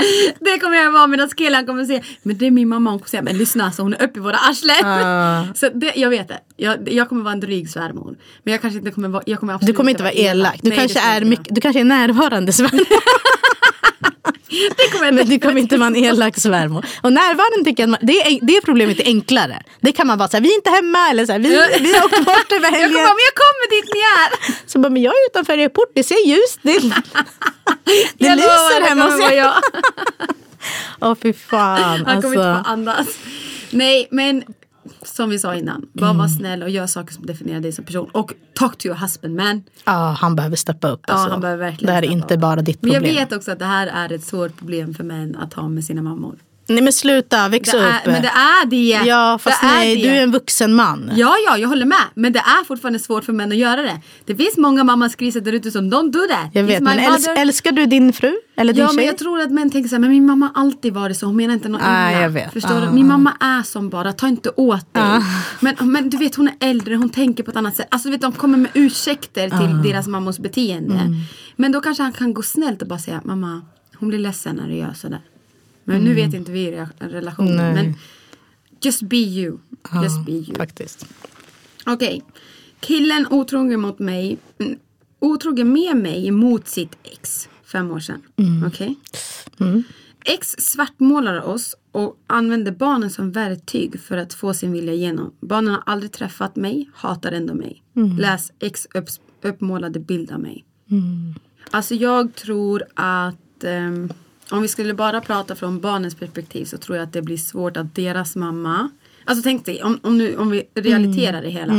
[0.40, 3.08] Det kommer jag vara medan killen kommer säga Men det är min mamma, hon kommer
[3.08, 4.86] säga men lyssna alltså hon är uppe i våra arslen.
[4.86, 5.44] Ah.
[5.54, 6.38] Så det, jag vet det.
[6.56, 8.16] Jag, jag kommer vara en dryg svärmor.
[8.42, 10.58] Men jag kanske inte kommer vara, jag kommer Du absolut kommer inte vara elak.
[10.62, 12.86] Du, Nej, kanske, är mycket, du kanske är närvarande svärmor.
[14.50, 16.84] Det kommer Men du kommer inte vara en elak svärmor.
[17.02, 19.62] Och närvarande tycker jag det, är, det problemet är enklare.
[19.80, 21.48] Det kan man vara så här, vi är inte hemma eller så här, vi,
[21.80, 22.92] vi har åkt bort över Jag kommer helgen.
[22.92, 24.28] men jag kommer dit ni är.
[24.70, 26.58] Så bara, men jag är utanför er port, det ser ljust.
[26.62, 26.80] Det,
[27.84, 29.36] det Jag lyser hemma hos er.
[29.36, 29.52] jag.
[31.00, 31.80] Åh fy fan.
[32.06, 32.64] Han kommer inte Alltså.
[32.64, 33.18] få andas.
[33.70, 34.42] Nej men
[35.02, 38.10] som vi sa innan, bara var snäll och gör saker som definierar dig som person.
[38.12, 39.62] Och talk to your husband man.
[39.84, 41.00] Ja, han behöver steppa upp.
[41.06, 41.30] Ja, Alltså.
[41.30, 42.40] han behöver verkligen det här är inte upp.
[42.40, 43.14] bara ditt Men problem.
[43.16, 45.84] jag vet också att det här är ett svårt problem för män att ha med
[45.84, 46.34] sina mammor.
[46.70, 47.82] Nej men sluta, väx Det upp.
[47.82, 49.08] är, men det är det.
[49.08, 50.02] ja, fast det är nej, det.
[50.02, 51.10] du är en vuxen man.
[51.14, 51.98] Ja, ja, jag håller med.
[52.14, 54.00] Men det är fortfarande svårt för män att göra det.
[54.24, 56.50] Det finns många mammaskrisar där ute som don't do that.
[56.52, 58.34] Jag vet, men äls- älskar du din fru?
[58.56, 58.96] Eller din Ja, tjej?
[58.96, 61.26] men jag tror att män tänker så här, men min mamma har alltid varit så,
[61.26, 62.22] hon menar inte något Nej, illa.
[62.22, 62.52] jag vet.
[62.52, 62.90] Förstår Ja, du?
[62.92, 65.02] Min mamma är som bara, ta inte åt dig.
[65.02, 65.22] Ja.
[65.60, 67.86] Men, men du vet, hon är äldre, hon tänker på ett annat sätt.
[67.90, 70.94] Alltså du vet, de kommer med ursäkter till deras mammors beteende.
[70.94, 71.14] Mm.
[71.56, 73.62] Men då kanske han kan gå snällt och bara säga, mamma,
[73.96, 75.20] hon blir ledsen när du gör sådär.
[75.90, 76.08] Men Mm.
[76.08, 77.56] nu vet inte vi re- relationen.
[77.56, 77.74] Nej.
[77.74, 77.94] Men
[78.82, 79.58] just be you.
[80.02, 80.54] Just be you.
[80.56, 81.06] Faktiskt.
[81.86, 82.22] Okej.
[82.80, 84.38] Killen otrogen mot mig.
[84.58, 84.78] mm,
[85.18, 87.48] Otrogen med mig mot sitt ex.
[87.72, 88.22] Fem år sedan.
[88.66, 88.96] Okej.
[90.24, 95.32] Ex svartmålar oss och använder barnen som verktyg för att få sin vilja igenom.
[95.40, 97.82] Barnen har aldrig träffat mig, hatar ändå mig.
[98.18, 99.08] Läs ex upp,
[99.42, 100.64] uppmålade bild av mig.
[101.70, 104.08] Alltså jag tror att ehm,
[104.50, 107.76] om vi skulle bara prata från barnens perspektiv så tror jag att det blir svårt
[107.76, 108.90] att deras mamma
[109.24, 111.72] Alltså tänk dig om, om, nu, om vi realiterar det hela.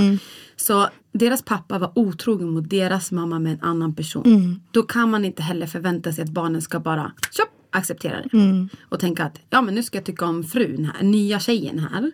[0.55, 4.61] Så deras pappa var otrogen mot deras mamma med en annan person.
[4.71, 8.67] Då kan man inte heller förvänta sig att barnen ska bara tjopp, acceptera det.
[8.89, 12.11] Och tänka att ja men nu ska jag tycka om frun här, nya tjejen här.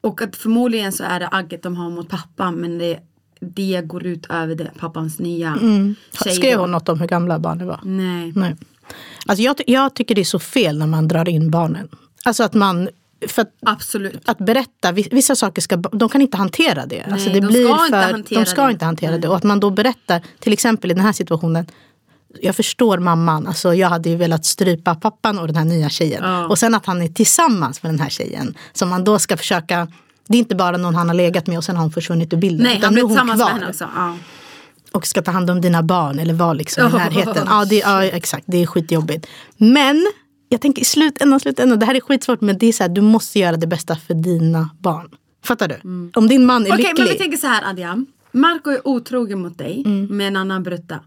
[0.00, 2.98] Och att förmodligen så är det agget de har mot pappan men det,
[3.40, 5.58] det går ut över det, pappans nya
[6.24, 6.34] tjej.
[6.34, 7.80] Skrev hon något om hur gamla barnen var?
[7.84, 8.32] Nej.
[8.36, 8.56] Nej.
[9.26, 11.88] Alltså jag, jag tycker det är så fel när man drar in barnen.
[12.24, 12.88] Alltså att man...
[13.28, 14.28] För att, Absolut.
[14.28, 17.02] att berätta, vi- vissa saker ska, de kan inte hantera det.
[17.02, 18.72] alltså Nej, det de blir ska inte för, hantera de ska det.
[18.72, 19.28] inte hantera det.
[19.28, 21.66] Och att man då berättar, till exempel i den här situationen.
[22.42, 26.22] Jag förstår mamman, alltså jag hade ju velat strypa pappan och den här nya tjejen.
[26.24, 26.46] Ja.
[26.46, 28.54] Och sen att han är tillsammans med den här tjejen.
[28.72, 29.88] Som man då ska försöka,
[30.28, 32.36] det är inte bara någon han har legat med och sen har hon försvunnit ur
[32.36, 32.66] bilden.
[32.66, 33.88] Nej, han blev tillsammans kvar med henne också.
[33.96, 34.16] Ja.
[34.94, 37.46] Och ska ta hand om dina barn eller vara liksom i Oh, närheten.
[37.50, 38.44] Ja, det, ja, exakt.
[38.48, 39.26] Det är skitjobbigt.
[39.56, 40.06] Men
[40.48, 43.00] jag tänker i slutändan, slutändan, det här är skitsvårt men det är så här, du
[43.00, 45.08] måste göra det bästa för dina barn.
[45.44, 45.80] Fattar du?
[46.14, 46.72] Om din man är Mm.
[46.74, 47.04] Okej, lycklig.
[47.04, 48.04] men vi tänker så här Adja.
[48.32, 50.06] Marco är otrogen mot dig Mm.
[50.16, 51.00] med en annan brutta.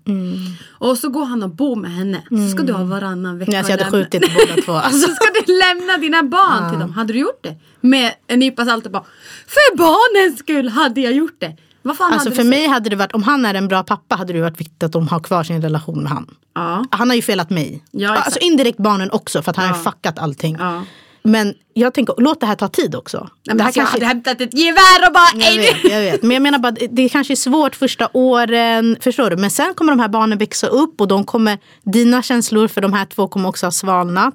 [0.70, 2.24] Och så går han och bor med henne.
[2.30, 4.72] Så ska du ha varannan vecka Nej, alltså jag hade skjutit båda två.
[4.74, 5.00] Alltså.
[5.08, 6.94] Så ska du lämna dina barn till dem.
[6.94, 7.56] Hade du gjort det?
[7.82, 9.04] Med en nypa salt och bara
[9.48, 11.58] För barnens skull hade jag gjort det.
[11.88, 14.34] Vad fan Alltså för mig hade det varit, om han är en bra pappa hade
[14.34, 16.36] det varit viktigt att de har kvar sin relation med han.
[16.56, 16.86] Ja.
[16.92, 17.84] Han har ju felat mig.
[17.92, 18.26] Ja, exakt.
[18.28, 19.84] alltså indirekt barnen också för att han har Ja.
[19.84, 20.56] fuckat allting.
[20.60, 20.84] Ja.
[21.24, 23.18] Men jag tänker, låt det här ta tid också.
[23.48, 25.92] Nej, det här alltså, jag kanske- hade hämtat ett gevär och bara Jag "Ej, vet,
[25.92, 26.22] jag vet.
[26.24, 28.98] Men jag menar bara, det- kanske är svårt första åren.
[29.02, 29.38] Förstår du?
[29.38, 32.94] Men sen kommer de här barnen växa upp och de kommer, dina känslor för de
[32.94, 34.34] här två kommer också ha svalnat.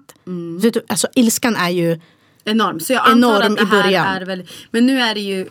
[0.61, 2.01] Du, alltså ilskan är ju,
[2.45, 2.81] Enorm.
[2.81, 5.49] Så jag antar Enorm att det här är väl, Men nu är det ju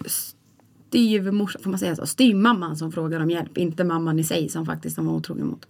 [0.92, 2.06] styvmorsan, får man säga så?
[2.06, 3.58] Styvmamman som frågar om hjälp.
[3.58, 5.66] Inte mamman i sig som faktiskt de var otrogen mot.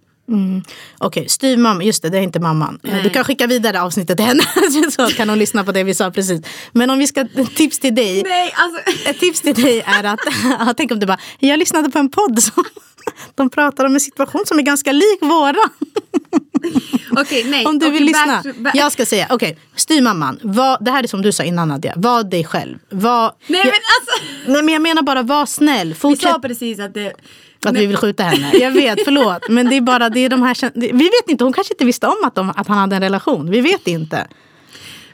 [0.98, 2.78] okej styvmamma, just det, det är inte mamman.
[2.82, 3.02] Nej.
[3.02, 4.42] Du kan skicka vidare avsnittet till henne
[4.90, 6.46] så kan hon lyssna på det vi sa precis.
[6.72, 8.22] Men om vi ska, tips till dig.
[8.22, 9.08] Nej, alltså.
[9.10, 12.42] Ett tips till dig är att, tänk om du bara, jag lyssnade på en podd
[12.42, 12.64] som
[13.34, 15.54] de pratar om en situation som är ganska lik våra.
[17.20, 17.66] Okej, nej.
[17.66, 18.42] Om du Okej, vill lyssna.
[18.58, 20.38] back- Jag ska säga, okej, styrmamman.
[20.42, 22.78] Var, det här är som du sa innan Nadja, var dig själv.
[22.90, 24.24] Var, Nej jag, men alltså.
[24.52, 25.88] nej men jag menar bara, var snäll.
[25.88, 27.12] Vi Fortsätt sa precis att det...
[27.66, 28.52] att vi vill skjuta henne.
[28.56, 29.48] Jag vet, förlåt.
[29.48, 32.06] Men det är bara, det är de här Vi vet inte, hon kanske inte visste
[32.06, 33.50] om att, de, att han hade en relation.
[33.50, 34.26] Vi vet inte.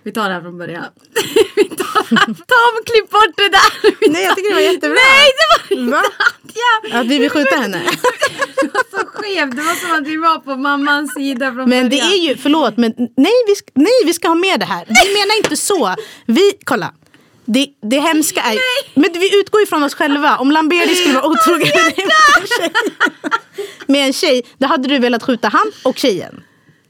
[0.03, 0.85] Vi tar det här från början.
[1.57, 2.17] vi tar.
[2.27, 3.91] Tom, klipp bort det där!
[4.01, 4.95] Vi Nej, jag tycker det var jättebra.
[4.95, 6.03] Nej, det var inte Va?
[6.89, 7.01] Adja!
[7.01, 7.83] Att vi vill skjuta henne.
[8.63, 9.57] Det var så skevt.
[9.57, 11.89] Det var som att vi var på mammans sida från Men början.
[11.91, 14.85] det är ju, förlåt, men nej vi, ska, nej, vi ska ha med det här.
[14.87, 15.95] Vi menar inte så.
[16.27, 16.93] Vi, kolla.
[17.45, 18.59] Det, det hemska är
[18.95, 20.37] Men vi utgår ju från oss själva.
[20.39, 21.73] Om Lamberi skulle vara otrogen
[23.87, 26.43] med en tjej, då hade du velat skjuta han och tjejen.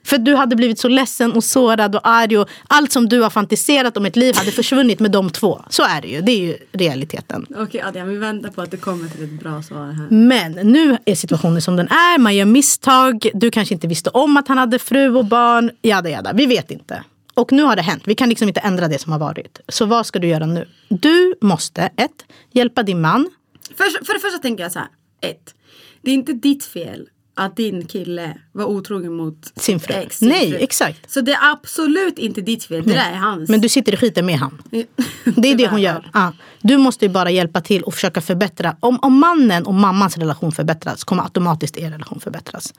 [0.04, 3.30] För du hade blivit så ledsen och sårad och arg och allt som du har
[3.30, 5.62] fantiserat om ett liv hade försvunnit med de två.
[5.68, 6.20] Så är det ju.
[6.20, 7.46] Det är ju realiteten.
[7.56, 10.06] Okej Adja, vi väntar på att det kommer till ett bra svar här.
[10.10, 12.18] Men nu är situationen som den är.
[12.18, 13.30] Man gör misstag.
[13.34, 15.70] Du kanske inte visste om att han hade fru och barn.
[15.82, 16.32] Jada, jada.
[16.32, 17.04] Vi vet inte.
[17.34, 18.02] Och nu har det hänt.
[18.06, 19.60] Vi kan liksom inte ändra det som har varit.
[19.68, 20.68] Så vad ska du göra nu?
[20.88, 23.30] Du måste, ett, hjälpa din man.
[23.76, 24.88] För, för det första tänker jag så här.
[25.20, 25.54] Ett.
[26.02, 29.94] Det är inte ditt fel att din kille var otrogen mot Sin fru.
[29.94, 30.58] ex, sin Nej, fru.
[30.60, 31.10] exakt.
[31.10, 32.82] Så det är absolut inte ditt fel.
[32.84, 33.48] Det där är hans.
[33.50, 34.62] Men du sitter i skiten med han.
[35.24, 36.10] Det är det hon gör.
[36.14, 36.32] Ja.
[36.62, 38.76] Du måste ju bara hjälpa till och försöka förbättra.
[38.80, 42.74] Om, om mannen och mammans relation förbättras kommer automatiskt er relation förbättras.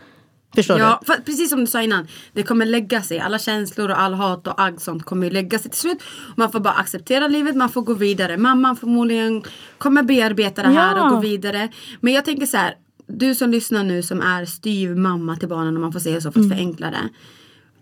[0.56, 0.82] Förstår du?
[0.82, 2.08] Ja, för, precis som du sa innan.
[2.34, 3.20] Det kommer lägga sig.
[3.20, 5.98] Alla känslor och all hat och agg sånt kommer ju lägga sig till slut.
[6.36, 8.38] Man får bara acceptera livet, man får gå vidare.
[8.38, 9.44] Mamman förmodligen
[9.78, 11.04] kommer bearbeta det här Ja.
[11.04, 11.70] och gå vidare.
[12.02, 12.76] Men jag tänker så här.
[13.10, 16.32] Du som lyssnar nu som är styv mamma till barnen om man får säga så
[16.32, 16.58] för att Mm.
[16.58, 17.10] förenkla det.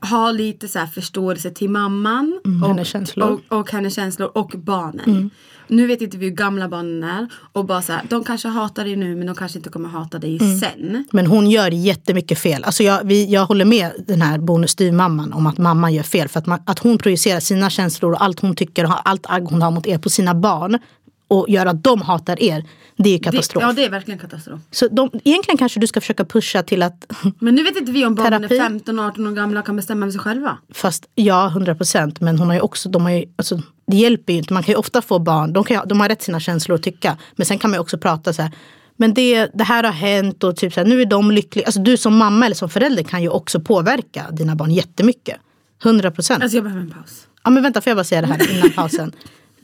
[0.08, 3.28] Ha lite så förståelse till mamman och, Mm, hennes känslor.
[3.28, 3.40] Mm.
[3.50, 5.30] och, och hennes känslor och barnen.
[5.68, 8.84] Nu vet inte vi hur gamla barnen är och bara så här, de kanske hatar
[8.84, 10.60] dig nu men de kanske inte kommer hata dig Mm.
[10.60, 11.06] sen.
[11.12, 12.64] Men hon gör jättemycket fel.
[12.64, 16.28] Alltså jag, vi, jag håller med den här bonusstyrmamman om att mamman gör fel.
[16.28, 19.44] För att, man, att hon projicerar sina känslor och allt hon tycker och allt agg
[19.50, 20.80] hon har mot er på sina barn
[21.28, 22.64] och gör att de hatar er.
[22.98, 23.62] Det är katastrof.
[23.64, 24.60] Det, ja det är verkligen katastrof.
[24.72, 27.06] Så de, egentligen kanske du ska försöka pusha till att,
[27.40, 28.58] Men nu vet inte vi om barnen Terapi.
[28.58, 30.58] är 15-18 år gamla och kan bestämma över sig själva.
[30.74, 32.22] fast ja, 100 procent.
[32.22, 34.54] Men hon har ju också, de har ju, alltså, det hjälper ju inte.
[34.54, 37.18] Man kan ju ofta få barn, de, kan, de har rätt sina känslor att tycka.
[37.36, 38.52] Men sen kan man ju också prata så här,
[38.96, 41.66] men det, det här har hänt och typ så här, nu är de lyckliga.
[41.66, 45.38] Alltså du som mamma eller som förälder kan ju också påverka dina barn jättemycket.
[45.84, 46.44] 100 procent.
[46.44, 47.28] Alltså jag behöver en paus.
[47.44, 49.12] Ja men vänta, får jag bara säga det här innan pausen?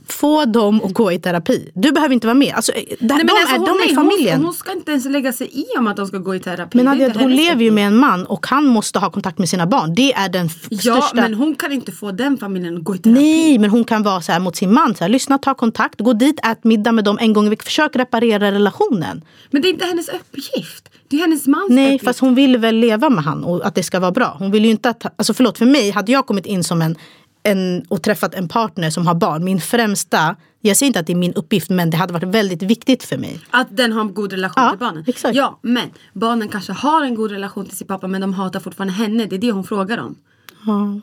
[0.07, 1.71] Få dem att gå i terapi.
[1.75, 2.53] Du behöver inte vara med.
[2.55, 4.35] Alltså, de Nej, men alltså, är, hon, de är familjen.
[4.35, 6.77] Hon, hon ska inte ens lägga sig i om att de ska gå i terapi.
[6.77, 9.67] men Nadia, hon lever ju med en man och han måste ha kontakt med sina
[9.67, 9.95] barn.
[9.95, 11.21] Det är den Ja största...
[11.21, 13.19] men hon kan inte få den familjen att gå i terapi.
[13.21, 14.95] Nej, men hon kan vara så här mot sin man.
[14.95, 17.63] Så här, Lyssna, ta kontakt, gå dit, ät middag med dem en gång i veckan.
[17.65, 19.21] Försök reparera relationen.
[19.51, 20.89] Men det är inte hennes uppgift.
[21.07, 22.05] Det är hennes mans Nej, uppgift.
[22.05, 24.35] fast hon vill väl leva med han och att det ska vara bra.
[24.39, 25.05] Hon vill ju inte att...
[25.15, 26.95] Alltså förlåt, för mig hade jag kommit in som en,
[27.43, 29.43] en och träffat en partner som har barn.
[29.43, 30.35] Min främsta...
[30.65, 33.17] Jag säger inte att det är min uppgift, men det hade varit väldigt viktigt för
[33.17, 33.39] mig.
[33.49, 35.03] Att den har en god relation Ja, till barnen.
[35.07, 35.35] exakt.
[35.35, 38.93] Ja, men barnen kanske har en god relation till sin pappa men de hatar fortfarande
[38.93, 39.25] henne.
[39.25, 40.15] Det är det hon frågar om.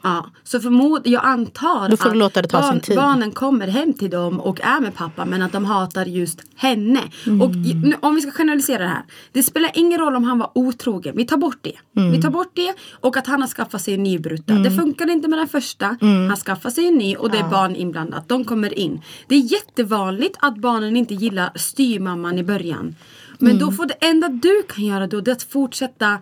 [0.03, 0.27] Ja.
[0.45, 2.97] Så förmod, jag antar Då får att det sin tid.
[2.97, 7.01] barnen kommer hem till dem och är med pappa men att de hatar just henne.
[7.27, 7.43] Mm.
[7.43, 9.05] Och nu, om vi ska generalisera det här.
[9.33, 11.17] Det spelar ingen roll om han var otrogen.
[11.17, 11.77] Vi tar bort det.
[11.97, 12.13] Mm.
[12.13, 14.55] Vi tar bort det och att han har skaffat sig en ny brutta.
[14.55, 15.97] Det funkade inte med den första.
[16.01, 16.29] Mm.
[16.29, 18.29] Han skaffar sig en ny och det är barn inblandat.
[18.29, 19.01] De kommer in.
[19.27, 22.95] Det är jättevanligt att barnen inte gillar styrmamman i början.
[23.41, 23.59] Men Mm.
[23.67, 26.19] då får det enda du kan göra då det är att fortsätta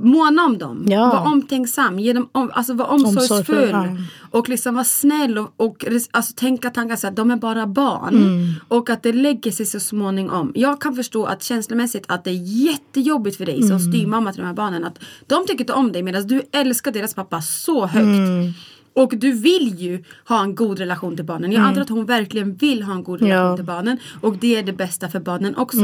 [0.00, 0.84] måna om dem.
[0.88, 1.06] Ja.
[1.06, 3.68] Vara omtänksam, ge dem om, alltså vara omsorgsfull.
[3.70, 3.86] Ja.
[4.30, 8.16] Och liksom vara snäll och, och alltså, tänka tankar så att de är bara barn.
[8.16, 8.54] Mm.
[8.68, 10.52] Och att det lägger sig så småningom.
[10.54, 13.68] Jag kan förstå att känslomässigt att det är jättejobbigt för dig Mm.
[13.68, 14.84] som styrmamma till de här barnen.
[14.84, 18.04] Att de tycker inte om dig medan du älskar deras pappa så högt.
[18.04, 18.52] Mm.
[18.94, 21.52] Och du vill ju ha en god relation till barnen.
[21.52, 23.42] Jag antar att hon verkligen vill ha en god relation Mm.
[23.42, 23.46] Ja.
[23.46, 23.56] Mm.
[23.56, 23.98] till barnen.
[24.20, 25.78] Och det är det bästa för barnen också.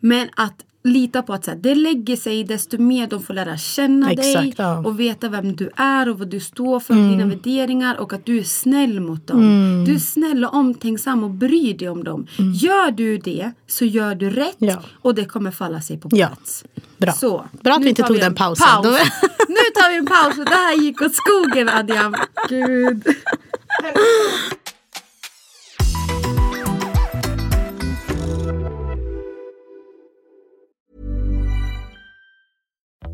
[0.00, 3.56] Men att lita på att så här, det lägger sig desto mer de får lära
[3.56, 4.18] känna dig.
[4.32, 4.72] Exakt, ja.
[4.72, 4.86] Mm.
[4.86, 6.94] Och veta vem du är och vad du står för.
[6.94, 9.84] Dina värderingar och att du är snäll mot dem.
[9.86, 12.26] Du är snäll och omtänksam och bryr dig om dem.
[12.54, 14.60] Gör du det så gör du rätt.
[14.60, 14.74] Mm.
[14.74, 14.82] Ja.
[15.02, 16.26] Och det kommer falla sig på Ja.
[16.26, 16.64] plats.
[16.98, 17.12] Bra.
[17.12, 18.66] Så, Bra att vi inte tog en den pausen.
[18.66, 18.84] Paus.
[18.86, 18.90] Då-
[19.48, 22.14] nu tar vi en paus för det här gick åt skogen Adjam.
[22.48, 23.06] Gud.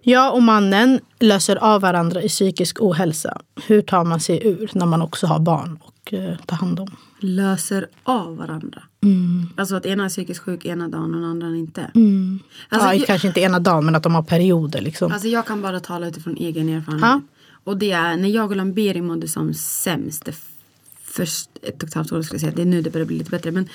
[0.00, 3.40] Jag och mannen löser av varandra i psykisk ohälsa.
[3.66, 6.96] Hur tar man sig ur när man också har barn och eh, tar hand om?
[7.20, 8.82] Löser av varandra.
[9.56, 11.80] Alltså att ena är psykiskt sjuk ena dagen och den andra inte.
[12.68, 14.80] Alltså, ja, jag, Kanske inte ena dagen, men att de har perioder.
[14.80, 15.12] Liksom.
[15.12, 17.02] alltså jag kan bara tala utifrån egen erfarenhet.
[17.02, 17.20] Ja.
[17.64, 20.24] Och det är när jag och Lamberi mådde som sämst.
[20.24, 20.34] Det
[21.04, 22.52] först, ett och ett halvt år skulle jag säga.
[22.56, 23.50] Det är nu det börjar bli lite bättre.
[23.50, 23.68] Men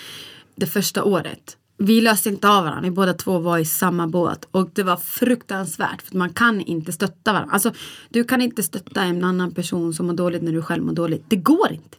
[0.56, 1.58] det första året.
[1.78, 2.82] Vi löste inte av varandra.
[2.82, 4.48] Vi båda två var i samma båt.
[4.52, 6.02] Och det var fruktansvärt.
[6.02, 7.54] För man kan inte stötta varandra.
[7.54, 7.72] Alltså,
[8.10, 11.24] du kan inte stötta en annan person som mår dåligt när du själv mår dåligt.
[11.28, 11.98] Det går inte.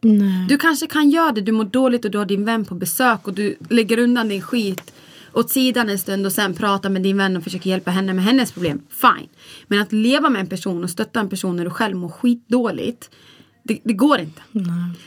[0.48, 1.40] Du kanske kan göra det.
[1.40, 3.26] Du mår dåligt och du har din vän på besök.
[3.28, 4.92] Och du lägger undan din skit
[5.32, 8.24] åt sidan en stund och sen pratar med din vän och försöker hjälpa henne med
[8.24, 8.82] hennes problem.
[8.90, 9.28] Fine.
[9.66, 13.10] Men att leva med en person och stötta en person när du själv mår skitdåligt.
[13.66, 14.42] Det, det går inte.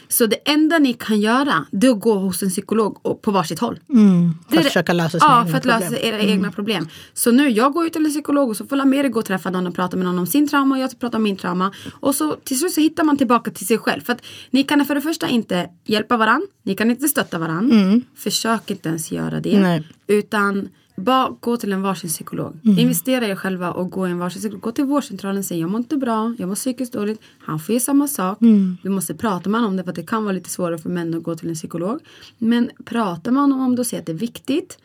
[0.07, 3.31] Så det enda ni kan göra det är att gå hos en psykolog och, på
[3.31, 3.79] varsitt håll.
[3.89, 5.81] Mm, för att försöka lösa sina Ja, egna för att problem.
[5.81, 5.91] Mm.
[5.93, 6.87] lösa era egna problem.
[7.13, 9.49] Så nu, jag går ut till en psykolog och så får Lameri gå och träffa
[9.49, 11.71] någon och prata med någon om sin trauma och jag pratar om min trauma.
[11.99, 14.01] Och så till slut så hittar man tillbaka till sig själv.
[14.01, 18.03] För att ni kan för det första inte hjälpa varann, ni kan inte stötta varann.
[18.15, 19.51] Försök inte ens göra det.
[19.51, 19.63] Mm.
[19.63, 19.87] Nej.
[20.07, 20.69] Utan
[21.01, 22.59] bara gå till en varsin psykolog.
[22.65, 22.79] Mm.
[22.79, 24.61] Investera i er själva och gå i en varsin psykolog.
[24.61, 27.21] Gå till vårdcentralen och säg jag mår inte bra, jag mår psykiskt dåligt.
[27.39, 28.41] Han får ju samma sak.
[28.41, 28.77] Mm.
[28.83, 30.89] Du måste prata med honom om det för att det kan vara lite svårare för
[30.89, 31.99] män att gå till en psykolog.
[32.37, 34.77] Men prata med honom om det och säg att det är viktigt.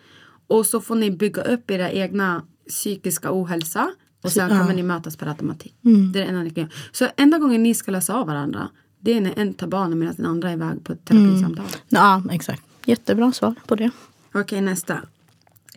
[0.47, 3.91] Och så får ni bygga upp era egna psykiska ohälsa.
[4.25, 5.75] Och sen kommer ni mötas per automatik.
[5.85, 6.13] Mm.
[6.13, 6.73] Det är det enda ni kan göra.
[6.93, 8.69] Så enda gången ni ska lösa av varandra.
[9.01, 11.65] Det är när en tar barnen medan den andra är iväg på ett terapisamtal.
[11.89, 12.63] Ja, exakt.
[12.85, 13.91] Jättebra svar på det.
[14.35, 15.01] Okej, nästa.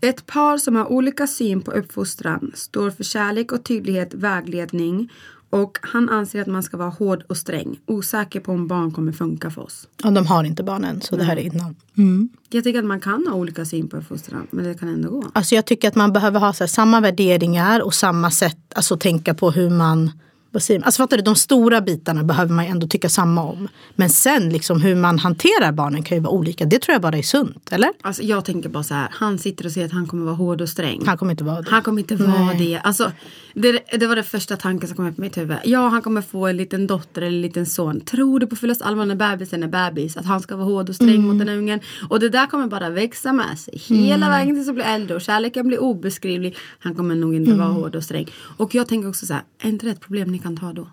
[0.02, 5.10] Ett par som har olika syn på uppfostran står för kärlek och tydlighet, vägledning
[5.50, 7.80] och han anser att man ska vara hård och sträng.
[7.86, 9.88] Osäker på om barn kommer funka för oss.
[10.04, 11.76] Och de har inte barn än, så det här är innan.
[11.98, 12.30] Mm.
[12.50, 15.24] Jag tycker att man kan ha olika syn på uppfostran, men det kan ändå gå.
[15.34, 18.98] Alltså jag tycker att man behöver ha så här, samma värderingar och samma sätt, alltså
[18.98, 20.12] tänka på hur man
[20.56, 20.86] vad säger man?
[20.86, 23.68] Alltså fattar du, de stora bitarna behöver man ju ändå tycka samma om.
[23.95, 26.66] Men sen liksom hur man hanterar barnen kan ju vara olika.
[26.66, 27.89] Det tror jag bara är sunt, eller?
[28.01, 30.62] Alltså jag tänker bara så här, han sitter och säger att han kommer vara hård
[30.62, 31.03] och sträng.
[31.06, 31.70] Han kommer inte vara det.
[31.70, 32.58] Han kommer inte vara Nej.
[32.58, 32.78] det.
[32.84, 33.12] Alltså,
[33.53, 33.80] det.
[33.99, 35.58] Det var det första tanken som kom upp i mitt huvud.
[35.64, 38.01] Ja, han kommer få en liten dotter eller en liten son.
[38.01, 40.95] Tror du på fullaste allvar när bebisen är bebis att han ska vara hård och
[40.95, 41.22] sträng Mm.
[41.28, 41.80] mot den här ungen?
[42.10, 45.22] Och det där kommer bara växa med sig hela vägen tills han blir äldre och
[45.22, 46.58] kärleken blir obeskrivlig.
[46.80, 47.66] Han kommer nog inte Mm.
[47.66, 48.28] vara hård och sträng.
[48.58, 50.88] Och jag tänker också så här, är inte det ett problem ni kan ta då?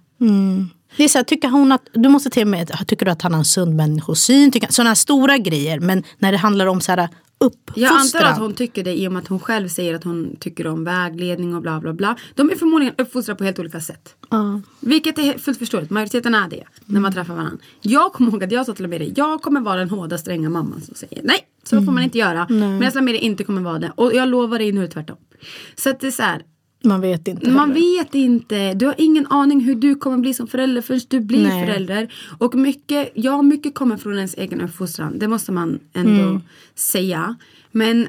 [0.96, 3.32] Det är så här, tycker hon att, du måste till med, tycker du att han
[3.32, 4.52] har en sund människosyn?
[4.68, 5.80] Sådana stora grejer.
[5.80, 7.82] Men när det handlar om så här uppfostran.
[7.82, 10.36] Jag antar att hon tycker det i och med att hon själv säger att hon
[10.40, 12.16] tycker om vägledning och bla bla bla.
[12.34, 14.14] De är förmodligen uppfostrade på helt olika sätt.
[14.30, 14.60] Ja.
[14.80, 15.90] Vilket är fullt förståeligt.
[15.90, 16.64] Majoriteten är det.
[16.84, 17.58] När man träffar varandra.
[17.80, 19.12] Jag kommer ihåg att jag sa till Lamiri.
[19.16, 21.38] Jag kommer vara den hårda stränga mamman som säger nej.
[21.64, 22.46] Så får man inte göra.
[22.48, 23.92] Medan Lamiri inte kommer vara det.
[23.96, 25.16] Och jag lovar dig nu tvärtom.
[25.74, 26.42] Så att det är så här.
[26.84, 27.50] Man vet inte.
[27.50, 27.98] Man heller.
[27.98, 28.74] vet inte.
[28.74, 31.66] Du har ingen aning hur du kommer bli som förälder förrän du blir Nej.
[31.66, 32.12] förälder.
[32.38, 35.18] Och mycket, ja, mycket kommer från ens egen uppfostran.
[35.18, 36.40] Det måste man ändå
[36.74, 37.36] säga.
[37.70, 38.08] Men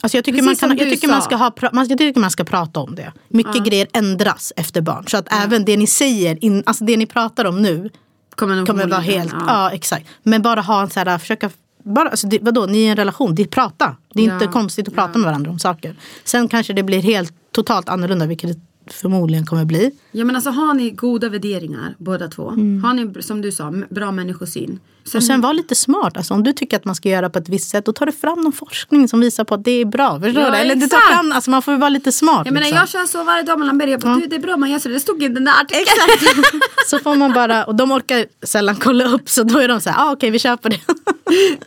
[0.00, 2.30] Alltså jag tycker, Precis man, kan, jag, tycker man ska ha, man, jag tycker man
[2.30, 3.12] ska prata om det.
[3.28, 5.04] Mycket grejer ändras efter barn.
[5.06, 7.90] Så att även det ni säger, in, alltså det ni pratar om nu
[8.34, 9.70] kommer, kommer vara helt, ja.
[9.70, 10.06] exakt.
[10.22, 11.50] Men bara ha en så här, försöka,
[11.94, 13.96] bara, alltså det, vadå, ni är i en relation, det är prata.
[14.14, 15.96] Det är Ja, inte konstigt att prata med varandra om saker.
[16.24, 18.58] Sen kanske det blir helt totalt annorlunda, vilket
[18.90, 19.90] förmodligen kommer bli.
[20.12, 22.42] Ja men alltså har ni goda värderingar båda två.
[22.82, 24.80] Har ni som du sa bra människosyn.
[25.04, 26.16] Sen, Och sen var lite smart.
[26.16, 28.12] Alltså, om du tycker att man ska göra på ett visst sätt, då tar du
[28.12, 30.20] fram någon forskning som visar på att det är bra.
[30.20, 30.56] Förstår Ja, du?
[30.56, 32.42] Eller du tar fram, alltså, man får ju vara lite smart.
[32.46, 32.78] jag menar liksom.
[32.78, 33.90] jag kör så varje dag mellan berg.
[33.90, 34.88] Jag bara, du det är bra man gör så.
[34.88, 35.86] Det stod i den där artikeln.
[36.14, 36.46] Exakt.
[36.90, 39.90] så får man bara, och de orkar sällan kolla upp så då är de så
[39.90, 40.80] här, ah, okej vi kör på det.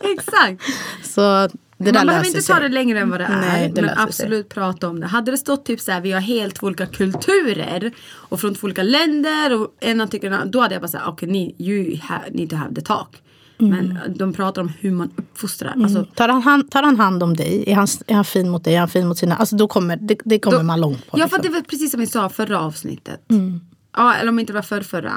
[0.00, 0.62] Exakt.
[1.04, 1.48] så
[1.84, 2.54] man behöver inte sig.
[2.54, 3.40] ta det längre än vad det är.
[3.40, 4.04] Nej, det men löser sig.
[4.04, 5.06] absolut prata om det.
[5.06, 8.82] Hade det stått typ så här, vi har helt olika kulturer och från två olika
[8.82, 12.56] länder och ena tycker då hade jag bara sagt, okej ni you ha, need to
[12.56, 13.22] have the talk.
[13.58, 13.70] Mm.
[13.70, 15.74] Men de pratar om hur man uppfostrar.
[15.82, 17.64] Alltså, Tar han, hand, tar han hand om dig?
[17.66, 18.74] Är han, är han fin mot dig?
[18.74, 19.36] Är han fin mot sina...
[19.36, 21.18] Alltså då kommer, det, det kommer Då- man långt på.
[21.18, 21.52] Ja, för liksom.
[21.52, 23.30] det var precis som vi sa förra avsnittet.
[23.30, 23.60] Mm.
[23.96, 25.12] Ja, eller om inte det var för förra.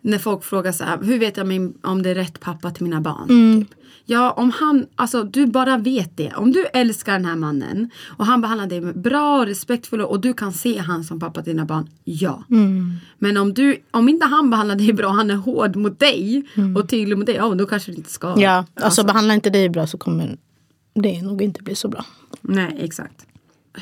[0.00, 2.84] När folk frågar så här, hur vet jag min, om det är rätt pappa till
[2.84, 3.26] mina barn?
[3.30, 3.64] Mm.
[3.64, 3.74] Typ.
[4.10, 6.32] Ja, om han, alltså du bara vet det.
[6.36, 10.32] Om du älskar den här mannen och han behandlar dig bra och respektfull och du
[10.34, 12.44] kan se han som pappa till dina barn, ja.
[12.50, 12.92] Mm.
[13.18, 16.76] Men om, du, om inte han behandlar dig bra, han är hård mot dig Mm.
[16.76, 18.34] och tydlig mot dig, ja då kanske det inte ska.
[18.40, 20.36] Ja, alltså, behandlar inte dig bra så kommer
[20.94, 22.04] det nog inte bli så bra.
[22.40, 23.26] Nej, exakt.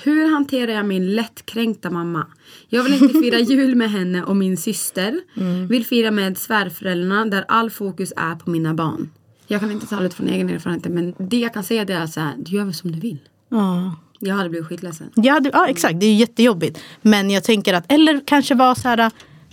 [0.03, 2.27] Hur hanterar jag min lättkränkta mamma?
[2.69, 5.21] Jag vill inte fira jul med henne och min syster.
[5.69, 9.11] Vill fira med svärföräldrarna där all fokus är på mina barn.
[9.51, 12.07] Jag kan inte tala ut från egen erfarenhet men det jag kan säga det är
[12.07, 13.19] så här, du gör väl som du vill.
[13.49, 13.97] Ja.
[14.19, 15.11] Jag hade blivit skitledsen.
[15.15, 16.01] Ja, det, ja, exakt.
[16.01, 16.81] Det är jättejobbigt.
[17.03, 19.11] Men jag tänker att, eller kanske vara så här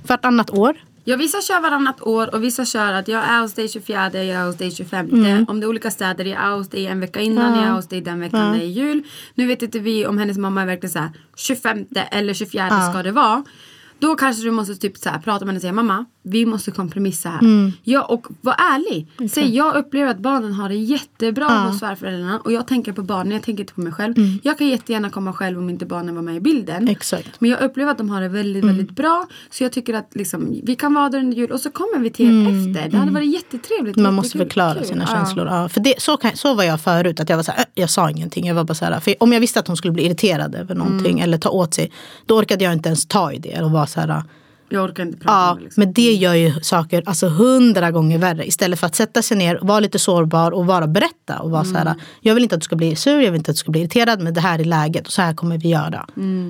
[0.08, 0.78] vartannat år.
[1.08, 4.26] Ja, vissa kör varannat år och vissa kör att jag är hos dig 24, jag
[4.28, 5.46] är hos dig 25.
[5.48, 7.88] Om det är olika städer, jag är hos dig en vecka innan, jag är hos
[7.88, 9.04] dig den veckan det är jul.
[9.36, 13.04] Nu vet inte vi om hennes mamma är verkligen så här 25 eller 24 ska
[13.04, 13.44] det vara.
[14.00, 16.72] Då kanske du måste typ så här, prata med henne och säga mamma, vi måste
[16.72, 17.72] kompromissa här.
[17.84, 19.08] Ja, och var ärlig.
[19.32, 23.32] Säg jag upplever att barnen har det jättebra hos svärföräldrarna och jag tänker på barnen,
[23.34, 24.14] jag tänker inte på mig själv.
[24.44, 26.88] Jag kan jättegärna komma själv om inte barnen var med i bilden.
[26.88, 27.30] Exakt.
[27.42, 29.28] Men jag upplever att de har det väldigt, väldigt bra.
[29.52, 32.10] Så jag tycker att liksom, vi kan vara där under jul och så kommer vi
[32.10, 32.90] till er efter.
[32.90, 33.96] Det hade varit jättetrevligt.
[33.98, 34.86] Man måste förklara Kul.
[34.86, 35.16] sina Ja.
[35.16, 35.48] känslor.
[35.48, 37.20] Ja, för det, så, kan, så var jag förut.
[37.20, 38.48] Att jag, var så här, "Äh, jag sa ingenting.
[38.48, 40.76] Jag var bara så här, för om jag visste att hon skulle bli irriterad över
[40.76, 41.24] någonting Mm.
[41.24, 41.92] eller ta åt sig.
[42.26, 43.62] Då orkade jag inte ens ta i det.
[43.64, 44.24] Och vara så här,
[44.70, 45.64] Jag orkar inte prata Ja, om det.
[45.64, 45.82] Liksom.
[45.84, 48.48] men det gör ju saker alltså hundra gånger värre.
[48.48, 51.40] Istället för att sätta sig ner, vara lite sårbar och vara berätta.
[51.40, 53.52] Och vara så här, jag vill inte att du ska bli sur, jag vill inte
[53.52, 54.20] att du ska bli irriterad.
[54.22, 56.06] Men det här är läget och så här kommer vi göra.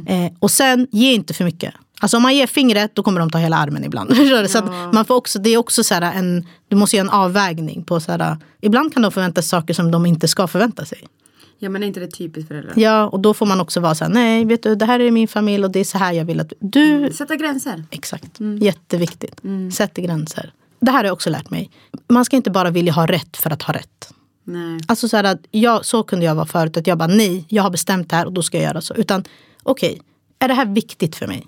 [0.07, 1.73] Eh, och sen, ge inte för mycket.
[1.99, 4.15] Alltså om man ger fingret då kommer de ta hela armen ibland.
[4.49, 7.13] Så att man får också, det är också så här en, du måste göra en
[7.13, 7.83] avvägning.
[7.83, 10.97] på så här, Ibland kan de förvänta sig saker som de inte ska förvänta sig.
[11.59, 12.73] Ja men är inte det typiskt föräldrar?
[12.75, 15.11] Ja, och då får man också vara så här, nej vet du det här är
[15.11, 17.83] min familj och det är så här jag vill att du Sätta gränser.
[17.91, 18.39] Exakt.
[18.59, 19.41] Jätteviktigt.
[19.73, 20.53] Sätt gränser.
[20.79, 21.71] Det här har jag också lärt mig.
[22.07, 24.09] Man ska inte bara vilja ha rätt för att ha rätt.
[24.43, 24.79] Nej.
[24.87, 26.77] Alltså så, här att jag, så kunde jag vara förut.
[26.77, 28.93] Att jag bara nej, jag har bestämt det här och då ska jag göra så.
[28.93, 29.23] Utan
[29.63, 30.01] okej,
[30.39, 31.47] är det här viktigt för mig?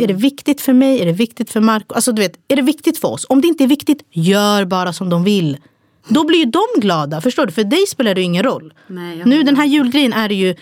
[0.00, 1.00] Är det viktigt för mig?
[1.00, 1.94] Är det viktigt för Marco?
[1.94, 3.26] Alltså du vet, är det viktigt för oss?
[3.28, 5.58] Om det inte är viktigt, gör bara som de vill.
[6.08, 7.20] Då blir ju de glada.
[7.20, 7.52] Förstår du?
[7.52, 8.72] För dig spelar det ju ingen roll.
[8.86, 10.54] Nej, nu den här julgrejen är det ju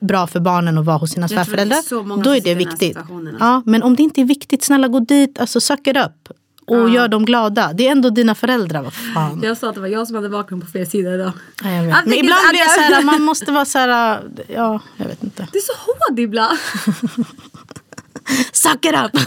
[0.00, 2.22] bra för barnen att vara hos sina svärföräldrar.
[2.22, 2.98] Då är det viktigt.
[3.40, 5.38] Ja, men om det inte är viktigt, snälla gå dit.
[5.40, 6.36] Alltså suck it up.
[6.66, 7.72] Och gör dem glada.
[7.72, 8.82] Det är ändå dina föräldrar.
[8.82, 9.40] Vad fan.
[9.42, 11.32] Jag sa att det var jag som hade vaken på fel sida idag.
[11.64, 11.96] Ja, jag vet.
[12.04, 14.20] Men ibland blir jag- så här, man måste vara så här,
[14.54, 15.48] ja, jag vet inte.
[15.52, 15.72] Du är så
[16.08, 16.58] hård ibland.
[18.52, 19.22] Suck it up!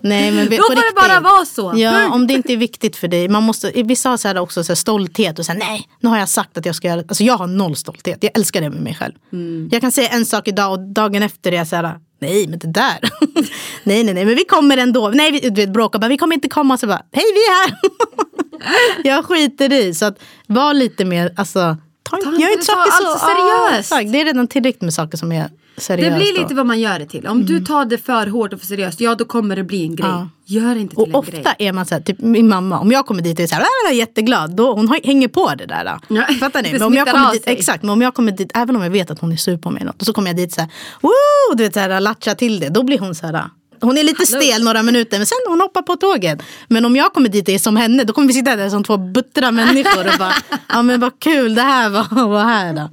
[0.00, 0.96] Nej, men Då får det riktigt.
[0.96, 1.72] bara vara så.
[1.76, 2.14] Ja, Punkt.
[2.14, 3.28] om det inte är viktigt för dig.
[3.28, 6.18] Man måste, vissa har så här också så här stolthet och säga nej, nu har
[6.18, 7.08] jag sagt att jag ska göra det.
[7.08, 8.18] Alltså jag har noll stolthet.
[8.20, 9.12] Jag älskar det med mig själv.
[9.32, 9.68] Mm.
[9.72, 12.58] Jag kan säga en sak idag och dagen efter är jag så här, nej men
[12.58, 12.98] det där.
[13.84, 15.08] nej, nej, nej, men vi kommer ändå.
[15.08, 16.78] Nej, vi, du vet bråka bara, vi kommer inte komma.
[16.78, 17.78] Så bara, hej vi är här.
[19.04, 19.94] jag skiter i.
[19.94, 21.76] Så att var lite mer, alltså,
[22.10, 23.18] ta, Ta gör inte- inte saker så.
[23.18, 23.78] seriöst.
[23.92, 24.12] Exakt.
[24.12, 26.10] det är redan tillräckligt med saker som är seriöst.
[26.10, 26.42] Det blir då.
[26.42, 27.26] lite vad man gör det till.
[27.26, 29.96] Om du tar det för hårt och för seriöst, ja då kommer det bli en
[29.96, 30.08] grej.
[30.10, 30.28] Ja.
[30.46, 31.54] Gör det inte till Och en ofta grej.
[31.58, 33.62] är man så här, typ min mamma, om jag kommer dit och är så här,
[33.62, 35.84] "Ah, är jätteglad, då, hon hänger på det där.
[35.84, 36.14] Då.
[36.16, 36.72] Ja, Fattar ni?
[36.72, 39.10] Men om jag kommer dit, exakt, men om jag kommer dit, även om jag vet
[39.10, 41.54] att hon är sur på mig, något, och så kommer jag dit så här, woo,
[41.56, 43.44] du vet så här, latcha till det, då blir hon så här,
[43.80, 46.42] hon är lite stel några minuter men sen hon hoppar på tåget.
[46.68, 48.84] Men om jag kommer dit och är som henne då kommer vi sitta där som
[48.84, 50.34] två buttra människor och bara,
[50.68, 52.88] ja men vad kul det här var, var här då.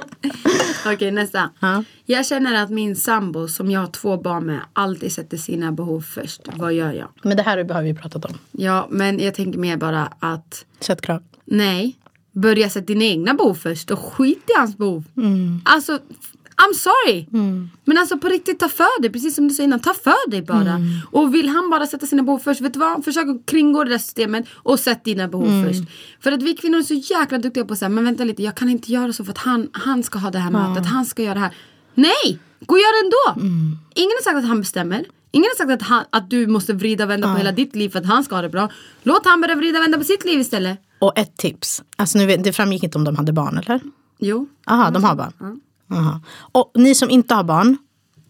[0.93, 1.49] Okej nästa.
[1.59, 1.83] Ja.
[2.05, 6.01] Jag känner att min sambo som jag har två barn med alltid sätter sina behov
[6.01, 6.41] först.
[6.55, 7.07] Vad gör jag?
[7.23, 8.37] Men det här har vi pratat om.
[8.51, 11.23] Ja men jag tänker mer bara att Sätt krav.
[11.45, 11.97] nej.
[12.33, 15.03] Börja sätta dina egna behov först och skit i hans behov.
[15.17, 15.61] Mm.
[15.65, 15.99] Alltså
[16.61, 17.25] I'm sorry.
[17.85, 19.11] Men alltså på riktigt ta för dig.
[19.11, 19.79] Precis som du sa innan.
[19.79, 20.59] Ta för dig bara.
[20.71, 20.83] Mm.
[21.11, 22.61] Och vill han bara sätta sina behov först.
[22.61, 23.05] Vet du vad?
[23.05, 24.45] Försök att kringgå det där systemet.
[24.53, 25.67] Och sätt dina behov Mm.
[25.67, 25.83] först.
[26.19, 27.89] För att vi kvinnor är så jäkla duktiga på att säga.
[27.89, 28.43] Men vänta lite.
[28.43, 30.85] Jag kan inte göra så för att han, han ska ha det här mötet.
[30.85, 31.53] Han ska göra det här.
[31.95, 32.39] Nej!
[32.65, 33.47] Gå och gör det ändå.
[33.47, 33.77] Mm.
[33.95, 35.05] Ingen har sagt att han bestämmer.
[35.31, 37.89] Ingen har sagt att, han, att du måste vrida och vända på hela ditt liv
[37.89, 38.69] för att han ska ha det bra.
[39.03, 40.79] Låt han börja vrida och vända på sitt liv istället.
[40.99, 43.81] Och ett tips, alltså nu det framgick inte om de hade barn eller?
[44.19, 44.47] Jo.
[44.67, 45.61] Aha, de har barn.
[45.91, 46.21] Aha.
[46.51, 47.77] Och ni som inte har barn,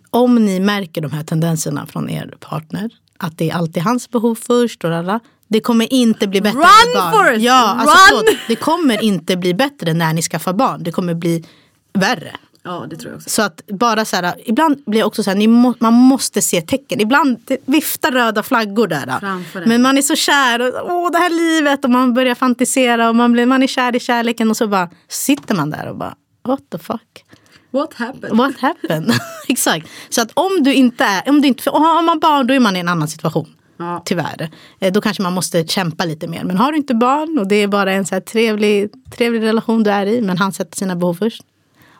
[0.09, 4.35] om ni märker de här tendenserna från er partner, att det är alltid hans behov
[4.35, 7.13] först och rara, det kommer inte bli bättre Run, barn.
[7.13, 7.41] Forrest!
[7.41, 10.83] Ja, alltså, förlåt, det kommer inte bli bättre när ni skaffar barn.
[10.83, 11.45] Det kommer bli
[11.93, 12.35] värre.
[12.63, 13.29] Ja det tror jag också.
[13.29, 16.41] Så att bara så här, ibland blir det också så här, ni må, man måste
[16.41, 17.01] se tecken.
[17.01, 19.19] Ibland viftar röda flaggor där.
[19.65, 23.15] Men man är så kär, och, åh det här livet och man börjar fantisera och
[23.15, 26.15] man, blir, man är kär i kärleken och så bara sitter man där och bara
[26.47, 27.25] what the fuck.
[27.71, 28.37] What happened?
[28.37, 29.11] What happened?
[29.47, 29.87] Exakt.
[30.09, 32.75] Så att om du inte är, om du inte, har man barn då är man
[32.75, 33.47] i en annan situation.
[33.77, 34.01] Ja.
[34.05, 34.49] Tyvärr.
[34.79, 36.43] Eh, Då kanske man måste kämpa lite mer.
[36.43, 39.83] Men har du inte barn och det är bara en så här trevlig, trevlig relation
[39.83, 40.21] du är i.
[40.21, 41.41] Men han sätter sina behov först.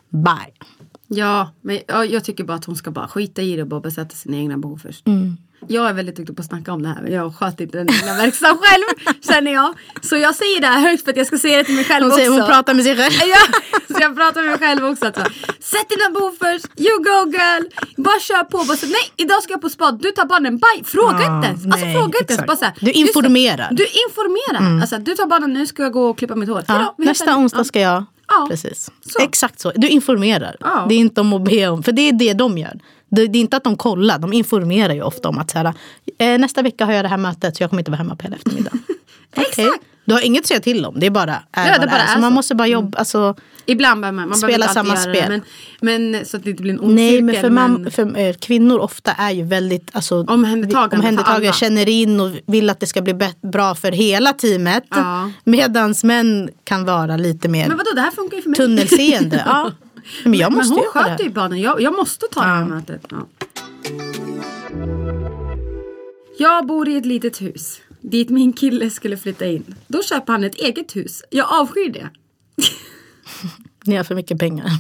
[0.09, 0.53] Bye.
[1.07, 3.79] Ja, men ja, jag tycker bara att hon ska bara skita i det och bara
[3.79, 5.07] besätta sina egna behov först.
[5.07, 5.37] Mm.
[5.67, 7.89] Jag är väldigt duktig på att snacka om det här men jag sköter inte den
[7.89, 9.73] egna verksamheten själv känner jag.
[10.01, 12.03] Så jag säger det här högt för att jag ska säga det till mig själv
[12.03, 12.17] Hon, också.
[12.17, 13.13] säger, hon pratar med sig själv.
[13.29, 13.37] Ja,
[13.95, 15.05] så jag pratar med mig själv också.
[15.05, 15.21] Att så,
[15.59, 17.63] Sätt dina behov först, you go girl.
[17.97, 18.57] Bara kör på.
[18.57, 19.91] Bara så, nej, idag ska jag på spa.
[19.91, 20.83] Du tar barnen, bye.
[20.85, 21.65] Fråga Ja, inte ens.
[21.65, 22.47] Alltså nej, fråga inte ens.
[22.47, 23.63] Bara så här, Du informerar.
[23.65, 23.75] Mm.
[23.75, 24.81] Du informerar.
[24.81, 26.63] Alltså, du tar barnen, nu ska jag gå och klippa mitt hår.
[26.67, 27.63] Ja, nästa onsdag Ja.
[27.63, 28.05] ska jag.
[28.27, 28.47] Ja.
[28.49, 28.91] Precis.
[29.09, 29.19] Så.
[29.23, 29.71] Exakt så.
[29.75, 30.55] Du informerar.
[30.89, 31.83] Det är inte om att be om.
[31.83, 32.79] För det är det de gör.
[33.11, 34.19] Det, det är inte att de kollar.
[34.19, 35.73] De informerar ju ofta om att så här,
[36.17, 38.23] eh, nästa vecka har jag det här mötet så jag kommer inte vara hemma på
[38.23, 38.79] hela eftermiddagen.
[39.37, 39.45] Okej.
[39.65, 39.83] Exakt.
[40.05, 40.99] Du har inget att säga till om.
[40.99, 42.03] Det är bara är Ja, det bara är.
[42.03, 42.35] är Så man så.
[42.35, 42.97] måste bara jobba.
[42.99, 43.35] Alltså,
[43.65, 45.13] Ibland behöver man, man Spela samma spel.
[45.13, 45.41] Det,
[45.81, 48.17] men, men så att det inte blir en ond Nej, men för, men- mam, för
[48.19, 52.87] eh, kvinnor ofta är ju väldigt alltså, Omhändertagande omhändertagande känner in och vill att det
[52.87, 54.83] ska bli bra för hela teamet.
[54.89, 55.31] Ja.
[55.43, 58.57] Medan män kan vara lite mer Men vadå, det här funkar ju för mig.
[58.57, 59.43] tunnelseende.
[59.45, 59.71] ja.
[60.23, 61.61] Men jag Men måste hon göra sköter ju barnen.
[61.61, 62.67] Jag, jag måste ta det här Ja.
[62.67, 63.01] mötet.
[63.09, 63.27] Ja.
[66.37, 69.75] Jag bor i ett litet hus dit min kille skulle flytta in.
[69.87, 71.23] Då köper han ett eget hus.
[71.29, 72.09] Jag avskyr det.
[73.85, 74.71] Ni har för mycket pengar.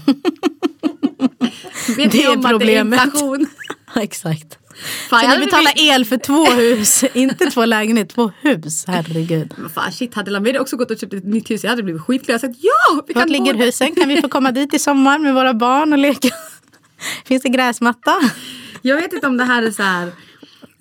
[1.97, 2.99] Vet Det är om att problemet.
[2.99, 3.47] Det är inflation?
[3.95, 4.57] Exakt.
[5.09, 8.83] Fan, Så ni betalar blivit- el för två hus, inte två lägenheter, två hus.
[8.87, 9.53] Herregud.
[9.57, 12.01] Men Fan shit, hade Lamedia också gått och köpt ett nytt hus jag hade blivit
[12.01, 12.33] skitglad.
[12.35, 13.03] Jag hade sagt ja!
[13.07, 13.95] Vi Vart kan ligger bo där." husen?
[13.95, 16.29] Kan vi få komma dit i sommar med våra barn och leka?
[17.25, 18.15] Finns det gräsmatta?
[18.81, 20.11] Jag vet inte om det här är så här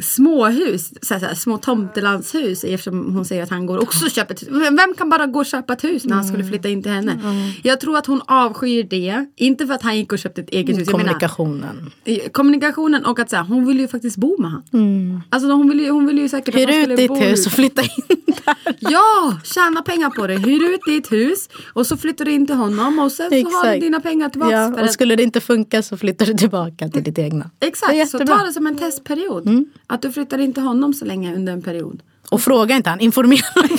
[0.03, 4.11] småhus, så här, så här, små tomtelandshus eftersom hon säger att han går också och
[4.11, 4.49] köper ett hus.
[4.51, 7.19] Vem kan bara gå och köpa ett hus när han skulle flytta in till henne?
[7.63, 9.27] Jag tror att hon avskyr det.
[9.37, 10.89] Inte för att han gick och köpte ett eget hus.
[10.91, 11.91] Jag menar, Kommunikationen.
[12.33, 15.23] kommunikationen och att så här, hon vill ju faktiskt bo med han.
[15.31, 17.41] Alltså hon vill ju, hon vill ju säkert Hyr att han skulle ditt bo hus
[17.41, 17.47] ut.
[17.47, 17.89] och flytta in
[18.27, 18.57] där.
[18.79, 20.37] Ja, tjäna pengar på det.
[20.37, 23.43] Hyr ut ditt hus och så flyttar du in till honom och sen så har
[23.43, 23.81] du Exakt.
[23.81, 24.53] dina pengar tillbaka.
[24.57, 27.51] Ja, och att- skulle det inte funka så flyttar du tillbaka till ditt egna.
[27.61, 28.17] Exakt, så.
[28.17, 28.27] Mm.
[28.29, 29.65] ta det som en testperiod.
[29.91, 32.03] Att du flyttar in till honom så länge under en period.
[32.31, 33.79] Och fråga inte han, informera honom.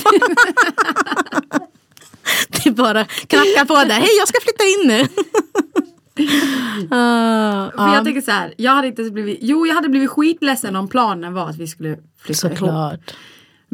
[2.48, 3.94] Det är bara knacka på där.
[3.94, 5.08] Hej jag ska flytta in nu.
[6.90, 10.10] Ah, För ja, jag tänker så här, jag hade inte blivit, jo jag hade blivit
[10.10, 12.70] skitledsen om planen var att vi skulle flytta ihop.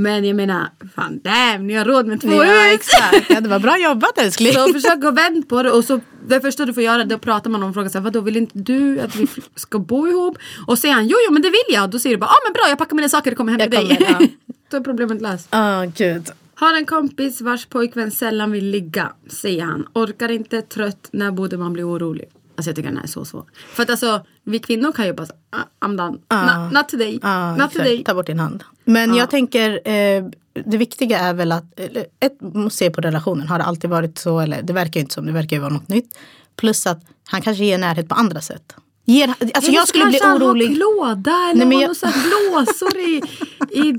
[0.00, 2.74] Men jag menar, fan damn, ni har råd med två Ja, hus.
[2.74, 3.30] exakt.
[3.30, 4.52] Ja, det var bra jobbat älskling.
[4.52, 7.50] Så försök att vända på det och så det första du får göra då pratar
[7.50, 10.38] man om och frågar så här, vadå vill inte du att vi ska bo ihop?
[10.66, 11.90] Och säger han jo jo men det vill jag.
[11.90, 13.60] Då säger du bara ja ah, men bra jag packar mina saker och kommer hem
[13.60, 14.06] Jag till dig.
[14.20, 14.26] ja.
[14.70, 15.48] då är problemet löst.
[15.50, 16.26] Ah, gud.
[16.54, 19.86] Har en kompis vars pojkvän sällan vill ligga, säger han.
[19.92, 22.28] Orkar inte, trött, när borde man bli orolig?
[22.58, 23.44] Alltså jag tycker den här är så svår.
[23.72, 26.18] För att alltså vi kvinnor kan ju bara säga ah, I'm done.
[26.64, 27.18] Not, not today.
[27.22, 27.76] Ja, not exakt.
[27.76, 28.04] today.
[28.04, 28.64] Ta bort din hand.
[28.84, 30.24] Men jag tänker, eh,
[30.64, 31.80] det viktiga är väl att,
[32.20, 33.48] ett, måste se på relationen.
[33.48, 34.40] Har det alltid varit så?
[34.40, 36.18] Eller det verkar ju inte som, det verkar ju vara något nytt.
[36.56, 38.74] Plus att han kanske ger närhet på andra sätt.
[39.10, 40.66] Ger, alltså jag skulle bli kanske han orolig.
[40.68, 43.22] har klåda eller Nej, men har jag- här blåsor i,
[43.70, 43.92] i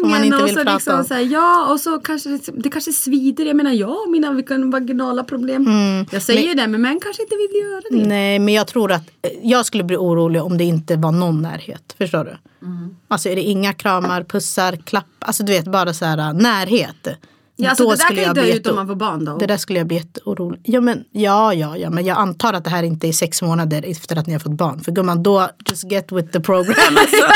[0.00, 1.04] Som man inte och vill så prata liksom om.
[1.04, 3.44] så här, ja och så kanske det, det kanske svider.
[3.44, 5.66] Jag menar jag har mina vaginala problem.
[6.10, 7.94] Jag säger ju det men män kanske inte vill göra det.
[7.96, 8.08] Mm.
[8.08, 11.42] Nej, men jag tror att eh, jag skulle bli orolig om det inte var någon
[11.42, 11.94] närhet.
[11.98, 12.36] Förstår du?
[13.08, 17.08] Alltså är det inga kramar, pussar, klapp, alltså du vet bara så här äh, närhet.
[17.56, 19.38] Ja, alltså, Då det där skulle kan ju dö ut om man får barn då.
[19.38, 20.60] Det där skulle jag bli jätteorolig.
[20.64, 23.84] Ja, men, ja, ja, ja, men jag antar att det här inte är sex månader
[23.86, 24.80] efter att ni har fått barn.
[24.80, 26.74] För gumman, då just get with the program.
[26.98, 27.26] Alltså.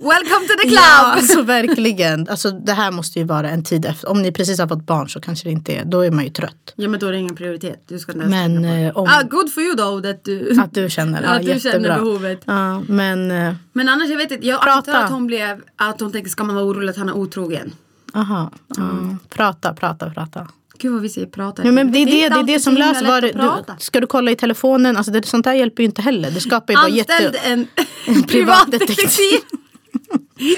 [0.00, 0.78] Welcome to the club!
[0.82, 2.28] ja, alltså verkligen.
[2.28, 4.08] Alltså, det här måste ju vara en tid efter.
[4.08, 6.30] Om ni precis har fått barn så kanske det inte är, då är man ju
[6.30, 6.72] trött.
[6.76, 7.82] Ja men då är det ingen prioritet.
[7.88, 8.68] Du ska Men det.
[8.68, 11.48] eh, om Ah, good for you though that du, att du känner, ja, att du
[11.52, 11.72] jättebra.
[11.72, 12.40] känner behovet.
[12.44, 14.76] Ja, men, eh, Men annars jag vet inte, jag Prata.
[14.76, 17.72] antar att hon blev, att hon tänker ska man vara orolig att han är otrogen?
[18.14, 18.50] Aha.
[18.76, 19.16] Ja.
[19.28, 20.48] Prata, prata, prata.
[20.78, 21.64] Gud vad vi säger prata.
[21.64, 23.06] Ja, men det är det, det, inte är det som löser.
[23.06, 24.96] Vad det, du, ska du kolla i telefonen?
[24.96, 26.30] Alltså det, sånt där hjälper ju inte heller.
[26.30, 27.48] Det skapar ju bara Anställd jätte...
[27.48, 27.66] en,
[28.26, 28.96] privatdetektiv.
[28.96, 29.40] privatdetektiv.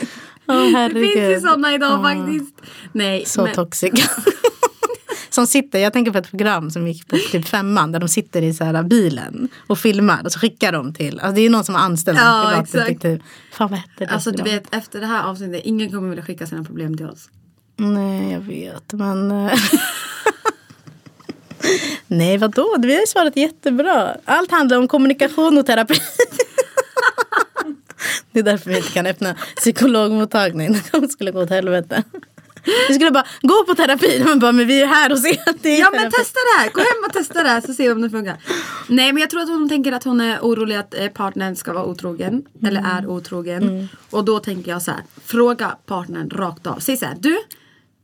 [0.47, 1.13] Det herregud.
[1.13, 2.55] finns ju sådana idag faktiskt.
[2.93, 3.93] Nej, Så men, toxic.
[5.31, 8.43] som sitter, jag tänker på ett program som gick på typ femman där de sitter
[8.43, 11.65] i så här bilen och filmar och så skickar de till, alltså det är någon
[11.65, 13.23] som har anställt Ja, en privatdetektiv.
[13.53, 16.47] Fan vad hette det Alltså du vet efter det här avsnittet, ingen kommer vilja skicka
[16.47, 17.29] sina problem till oss.
[17.77, 19.53] Nej jag vet men eh,
[22.07, 24.17] Nej vadå, vi har ju svarat jättebra.
[24.25, 25.95] Allt handlar om kommunikation och terapi.
[28.33, 30.73] Det är därför vi inte kan öppna psykologmottagning.
[30.93, 32.03] Det skulle gå åt helvete.
[32.89, 34.23] Vi skulle bara gå på terapi.
[34.25, 36.17] Men, bara, men vi är här och ser att det är Ja men terapi.
[36.17, 38.37] testa det här, gå hem och testa det här så ser vi om det funkar.
[38.89, 41.73] Nej men jag tror att hon tänker att hon är orolig att eh, partnern ska
[41.73, 42.45] vara otrogen.
[42.67, 43.89] Eller är otrogen.
[44.11, 46.79] Och då tänker jag så här, fråga partnern rakt av.
[46.79, 47.39] Säg så här, du,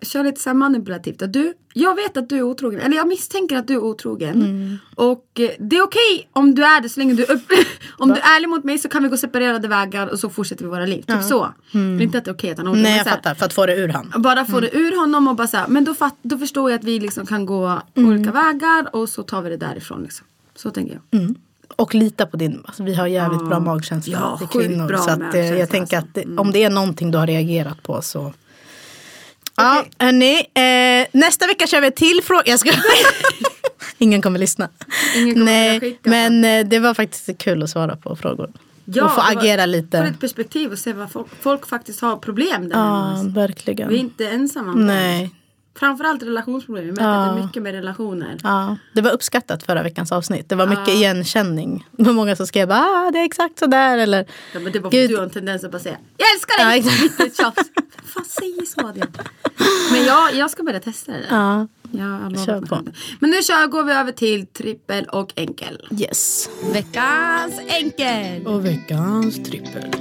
[0.03, 1.22] kör lite så här manipulativt.
[1.22, 4.78] Att du, jag vet att du är otrogen, eller jag misstänker att du är otrogen.
[4.94, 7.42] Och eh, det är okej om du är det så länge du upp,
[7.98, 10.64] Om du är ärlig mot mig så kan vi gå separerade vägar och så fortsätter
[10.64, 11.03] vi våra liv.
[11.03, 11.48] Typ så.
[11.72, 12.82] Det är inte att det är okej att han är otrogen.
[12.82, 14.12] Nej jag här, fattar, för att få det ur han.
[14.16, 16.78] bara få det ur honom och bara så här, men då, fatt, då förstår jag
[16.78, 20.03] att vi liksom kan gå olika vägar och så tar vi det därifrån.
[20.03, 20.26] Liksom.
[20.55, 21.34] Så tänker jag.
[21.76, 24.86] Och lita på din, alltså vi har jävligt bra magkänsla Ja, till kvinnor.
[24.88, 26.20] bra så att, eh, jag tänker alltså.
[26.20, 28.32] att det, om det är någonting du har reagerat på så.
[29.63, 30.39] Ja, hörni.
[30.55, 32.43] Eh, nästa vecka kör vi ett till fråga.
[32.47, 32.71] Jag ska...
[33.99, 34.69] Ingen kommer lyssna.
[35.17, 38.53] Ingen kommer Nej, men eh, det var faktiskt kul att svara på frågor.
[38.85, 39.99] Ja, och få agera Få lite.
[39.99, 43.89] ett perspektiv och se vad folk, folk faktiskt har problem där Ja, verkligen.
[43.89, 44.73] Vi är inte ensamma.
[44.75, 45.31] Nej.
[45.75, 46.85] Framförallt relationsproblem.
[46.85, 48.37] Vi märker att det är mycket med relationer.
[48.43, 50.49] Ja, det var uppskattat förra veckans avsnitt.
[50.49, 51.87] Det var mycket igenkänning.
[51.91, 53.99] Det var många som skrev ah, det är exakt så där.
[53.99, 54.87] Eller, Ja, men det Gud.
[55.05, 57.09] att du har en tendens att bara säga Jag älskar dig!
[57.18, 57.59] Ja, exakt.
[58.05, 58.93] Fan säger så?
[59.93, 62.83] Men jag, jag ska börja testa det ja, Jag Kör på.
[63.20, 65.89] Men nu kör, går vi över till trippel och enkel.
[66.01, 66.51] yes.
[66.73, 68.47] Veckans enkel!
[68.47, 69.93] Och veckans trippel.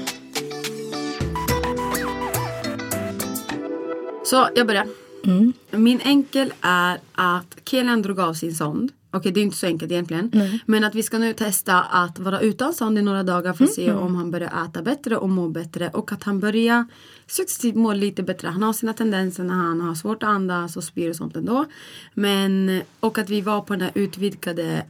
[4.24, 4.88] Så jag börjar.
[5.24, 5.54] Mm.
[5.72, 8.92] Min enkel är att killen drog av sin sond.
[9.14, 10.32] Okej, det är inte så enkelt egentligen.
[10.66, 13.74] Men att vi ska nu testa att vara utan Sandy i några dagar för att
[13.74, 15.90] se om han börjar äta bättre och må bättre.
[15.90, 16.86] Och att han börjar
[17.28, 18.48] successivt må lite bättre.
[18.48, 21.66] Han har sina tendenser när han har svårt att andas och spyr och sånt ändå.
[22.14, 24.86] Men, och att vi var på den här utvidgade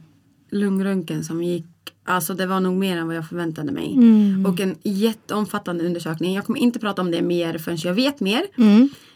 [0.50, 1.66] lungröntgen som gick
[2.04, 3.98] Alltså det var nog mer än vad jag förväntade mig.
[4.46, 6.34] Och en jätteomfattande undersökning.
[6.34, 8.42] Jag kommer inte prata om det mer förrän jag vet mer.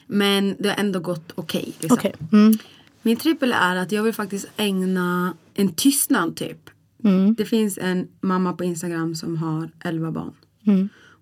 [0.07, 1.75] Men det har ändå gått okej.
[1.81, 1.99] liksom.
[1.99, 2.15] Okej.
[2.33, 2.59] Mm.
[3.03, 6.71] Min trippel är att jag vill faktiskt ägna en tystnad typ.
[7.37, 10.33] Det finns en mamma på Instagram som har 11 barn.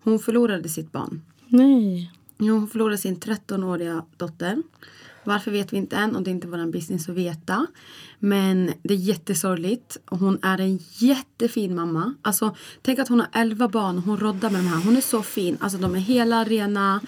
[0.02, 1.22] Hon förlorade sitt barn.
[1.46, 2.12] Nej.
[2.38, 4.62] Hon förlorade sin 13-åriga dotter.
[5.24, 7.66] Varför vet vi inte än och det är inte vår business att veta.
[8.18, 9.96] Men det är jättesorgligt.
[10.10, 12.14] Och hon är en jättefin mamma.
[12.22, 14.84] Alltså, tänk att hon har 11 barn och hon roddar med de här.
[14.84, 15.56] Hon är så fin.
[15.60, 17.00] Alltså de är hela, rena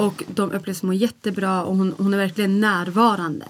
[0.00, 3.46] och de upplevs må jättebra och hon, hon är verkligen närvarande.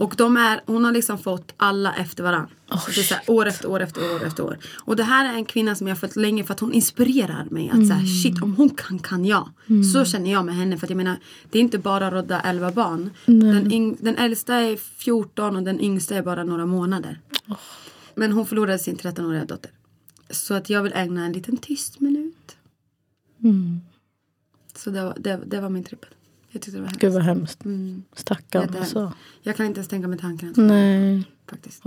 [0.00, 2.48] Och de är, hon har liksom fått alla efter varandra.
[2.80, 4.58] Så det är så här, år efter år efter år efter år.
[4.74, 7.46] Och det här är en kvinna som jag har följt länge för att hon inspirerar
[7.50, 7.70] mig.
[7.70, 9.48] Att så här, shit om hon kan kan jag.
[9.92, 10.76] Så känner jag med henne.
[10.76, 11.16] För att jag menar
[11.50, 13.10] det är inte bara att rodda 11 barn.
[13.26, 17.20] Den, den äldsta är 14 och den yngsta är bara några månader.
[18.14, 19.70] Men hon förlorade sin 13-åriga dotter.
[20.30, 22.56] Så att jag vill ägna en liten tyst minut.
[24.76, 26.10] Så det var, det, det var min trippel.
[26.50, 27.00] Jag tyckte det var hemskt.
[27.00, 27.64] Gud vad hemskt.
[27.64, 28.02] Mm.
[28.12, 29.12] Stackarn alltså.
[29.42, 30.54] Jag kan inte ens tänka mig tanken.
[30.56, 31.24] Nej.
[31.46, 31.82] Faktiskt.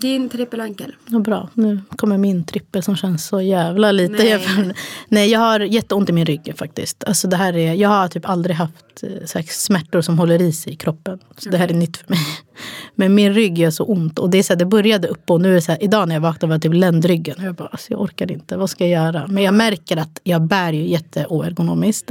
[0.00, 0.94] Din trippelenkel.
[1.06, 1.48] Vad bra.
[1.54, 4.12] Nu kommer min trippel som känns så jävla lite.
[4.12, 4.28] Nej.
[4.28, 4.76] jämfört-
[5.08, 7.04] Nej, jag har jätteont i min rygg faktiskt.
[7.04, 10.42] Alltså det här är, jag har typ aldrig haft eh, så här, smärtor som håller
[10.42, 11.18] i sig i kroppen.
[11.38, 12.18] Så det här är nytt för mig.
[12.94, 14.18] Men min rygg gör så ont.
[14.18, 16.08] Och det, är så här, det började upp och nu är det så här, idag
[16.08, 17.36] när jag vaknade var det typ ländryggen.
[17.38, 18.56] Och jag bara, alltså, jag orkar inte.
[18.56, 19.26] Vad ska jag göra?
[19.26, 22.10] Men jag märker att jag bär ju jätteoergonomiskt.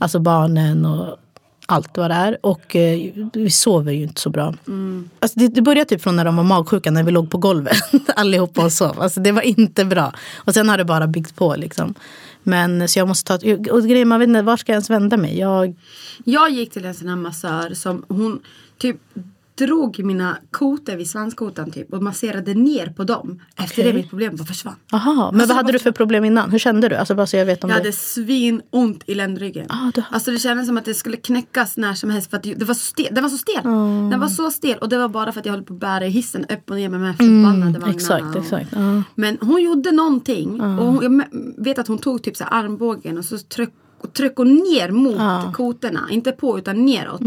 [0.00, 1.16] Alltså barnen och
[1.72, 2.38] allt vad det är.
[2.40, 4.54] Och eh, vi sover ju inte så bra.
[5.20, 7.76] Alltså, det, det började typ från när de var magsjuka, när vi låg på golvet
[8.16, 9.00] allihopa och sov.
[9.00, 10.12] Alltså, det var inte bra.
[10.36, 11.56] Och sen har det bara byggt på.
[11.56, 11.94] Liksom.
[12.42, 13.46] Men så jag måste ta...
[13.72, 15.38] Och grejen, man vet inte, var ska jag ens vända mig?
[15.38, 15.74] Jag,
[16.24, 18.40] Jag gick till en sån här massör som hon
[18.78, 18.96] typ
[19.66, 23.40] drog mina kotor vid svanskotan typ och masserade ner på dem.
[23.56, 23.84] Efter Okej.
[23.84, 24.74] det mitt problem bara försvann.
[24.92, 26.50] aha, men Alltså, vad hade vad- du för problem innan?
[26.50, 26.96] Hur kände du?
[26.96, 27.80] Alltså bara så jag vet om Jag det.
[27.80, 29.66] hade svinont i ländryggen.
[29.68, 32.42] Ah, du- Alltså det kändes som att det skulle knäckas när som helst för att
[32.42, 33.08] det var så stel.
[33.14, 33.62] Den var så stel.
[34.10, 36.06] Den var så stel och det var bara för att jag höll på att bära
[36.06, 38.68] i hissen upp och ner med de här förbannade exakt, och- exakt.
[38.72, 39.02] Ja.
[39.14, 43.24] Men hon gjorde någonting och hon, jag vet att hon tog typ så armbågen och
[43.24, 46.00] så tryck, och tryck och ner mot kotorna.
[46.10, 47.20] Inte på utan neråt.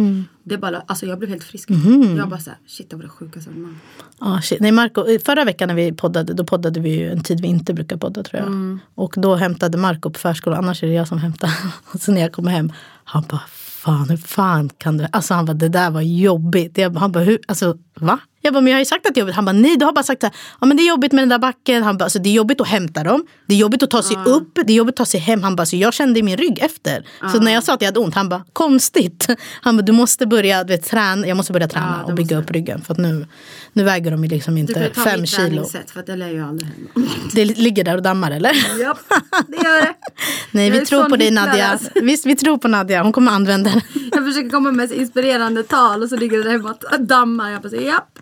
[0.48, 1.70] Det bara, alltså jag blev helt frisk.
[2.18, 3.80] Jag bara såhär, shit det var det sjukaste man.
[4.20, 4.60] Ah, shit.
[4.60, 7.74] Nej, Marco, förra veckan när vi poddade, då poddade vi ju en tid vi inte
[7.74, 8.48] brukar podda tror jag.
[8.48, 8.80] Mm.
[8.96, 11.50] Och då hämtade Marco på förskolan, annars är det jag som hämtar.
[11.94, 12.72] Och så när jag kommer hem,
[13.04, 13.42] han bara,
[13.86, 15.08] fan hur fan kan du?
[15.12, 16.78] Alltså han bara, det där var jobbigt.
[16.78, 17.40] Jag, han bara, hur?
[17.48, 18.20] Alltså va?
[18.42, 19.36] Jag bara, men jag har ju sagt att det är jobbigt.
[19.36, 21.22] Han bara, nej du har bara sagt så här, ja men det är jobbigt med
[21.22, 21.84] den där backen.
[21.84, 23.26] Han bara, alltså det är jobbigt att hämta dem.
[23.48, 25.44] Det är jobbigt att ta sig upp, det är jobbigt att ta sig hem.
[25.44, 27.06] Han bara, så jag kände i min rygg efter.
[27.32, 29.28] Så när jag sa att jag hade ont, han bara, konstigt.
[29.62, 32.38] Han bara, du måste börja du vet, träna, jag måste börja träna det och bygga
[32.38, 32.82] upp ryggen.
[32.82, 33.28] För att nu,
[33.74, 35.48] nu väger de ju liksom Du inte ju fem kilo.
[35.48, 37.12] träningssätt för att det lär jag aldrig hända.
[37.34, 38.52] Det ligger där och dammar eller?
[38.82, 39.00] Japp,
[39.48, 39.94] det gör det.
[40.52, 41.68] Nej, Jag vi tror på dig Nadja.
[41.68, 41.90] alltså.
[42.02, 43.04] Visst, vi tror på Nadja.
[43.04, 43.82] Hon kommer använda den.
[44.12, 47.52] Jag försöker komma med inspirerande tal och så ligger det där hemma och dammar.
[47.52, 48.20] Jag bara japp.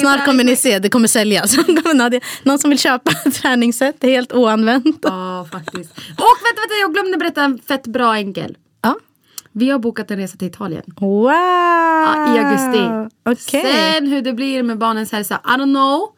[0.00, 1.56] Snart kommer ni se, det kommer säljas.
[2.42, 4.98] Någon som vill köpa ett träningssätt, det är helt oanvänt.
[5.02, 5.90] Ja, faktiskt.
[5.98, 8.56] Och vänta, vänta, jag glömde berätta en fett bra enkel.
[8.82, 8.96] Ja.
[9.52, 10.82] Vi har bokat en resa till Italien.
[11.00, 11.30] Wow!
[11.30, 13.12] Ja, I augusti.
[13.24, 13.72] Okej.
[13.72, 16.08] Sen hur det blir med barnens hälsa, I don't know.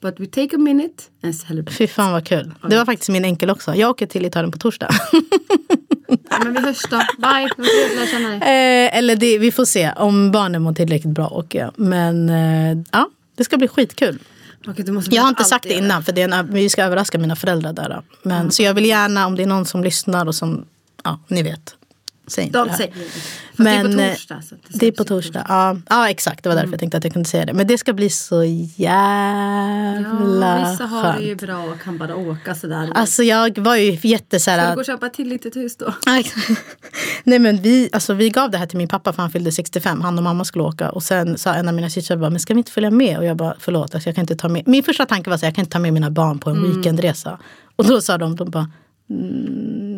[0.00, 1.76] But we take a minute and celebrate.
[1.76, 2.54] Fy fan vad kul.
[2.68, 3.74] Det var faktiskt min enkel också.
[3.74, 4.88] Jag åker till Italien på torsdag.
[6.30, 6.96] Ja, men vi hörs då.
[7.18, 7.48] Bye.
[7.56, 8.36] Jag vill lära känna dig.
[8.38, 9.92] eh, eller det, vi får se.
[9.96, 11.72] Om barnen mår tillräckligt bra åker jag.
[11.76, 14.18] Men eh, ja, det ska bli skitkul.
[14.66, 17.36] Okej, Jag har inte sagt det innan för det är en, vi ska överraska mina
[17.36, 18.02] föräldrar där.
[18.22, 20.64] Men, Så jag vill gärna om det är någon som lyssnar och som,
[21.04, 21.74] ja ni vet.
[22.26, 22.76] Säg inte det De här.
[22.76, 23.04] säger det.
[23.04, 24.42] Fast Men det är eh, på torsdag.
[24.42, 25.46] Så det är på torsdag.
[25.48, 26.72] Ja, ja exakt, det var därför Mm.
[26.72, 27.52] jag tänkte att jag kunde säga det.
[27.52, 31.40] Men det ska bli så jävla Ja, vissa har det ju skönt.
[31.42, 32.90] bra och kan bara åka sådär.
[32.94, 35.56] Alltså jag var ju jätte så Ska du här, gå och köpa ett till litet
[35.56, 35.94] hus då?
[37.24, 40.00] Nej men vi, alltså, vi gav det här till min pappa för han fyllde 65.
[40.00, 40.90] Han och mamma skulle åka.
[40.90, 43.18] Och sen sa en av mina systrar bara, men ska vi inte följa med?
[43.18, 44.68] Och jag bara, förlåt, alltså, jag kan inte ta med.
[44.68, 46.74] Min första tanke var att jag kan inte ta med mina barn på en Mm.
[46.76, 47.38] weekendresa.
[47.76, 48.70] Och då sa de, de bara,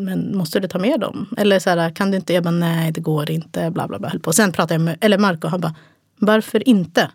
[0.04, 1.26] men måste du ta med dem?
[1.36, 2.32] Eller så här, kan du inte?
[2.34, 3.70] Jag bara, nej det går inte.
[3.70, 4.08] Bla bla bla.
[4.08, 4.32] Höll på.
[4.32, 5.74] Sen pratade jag med, eller Marco, han bara,
[6.18, 7.10] varför inte?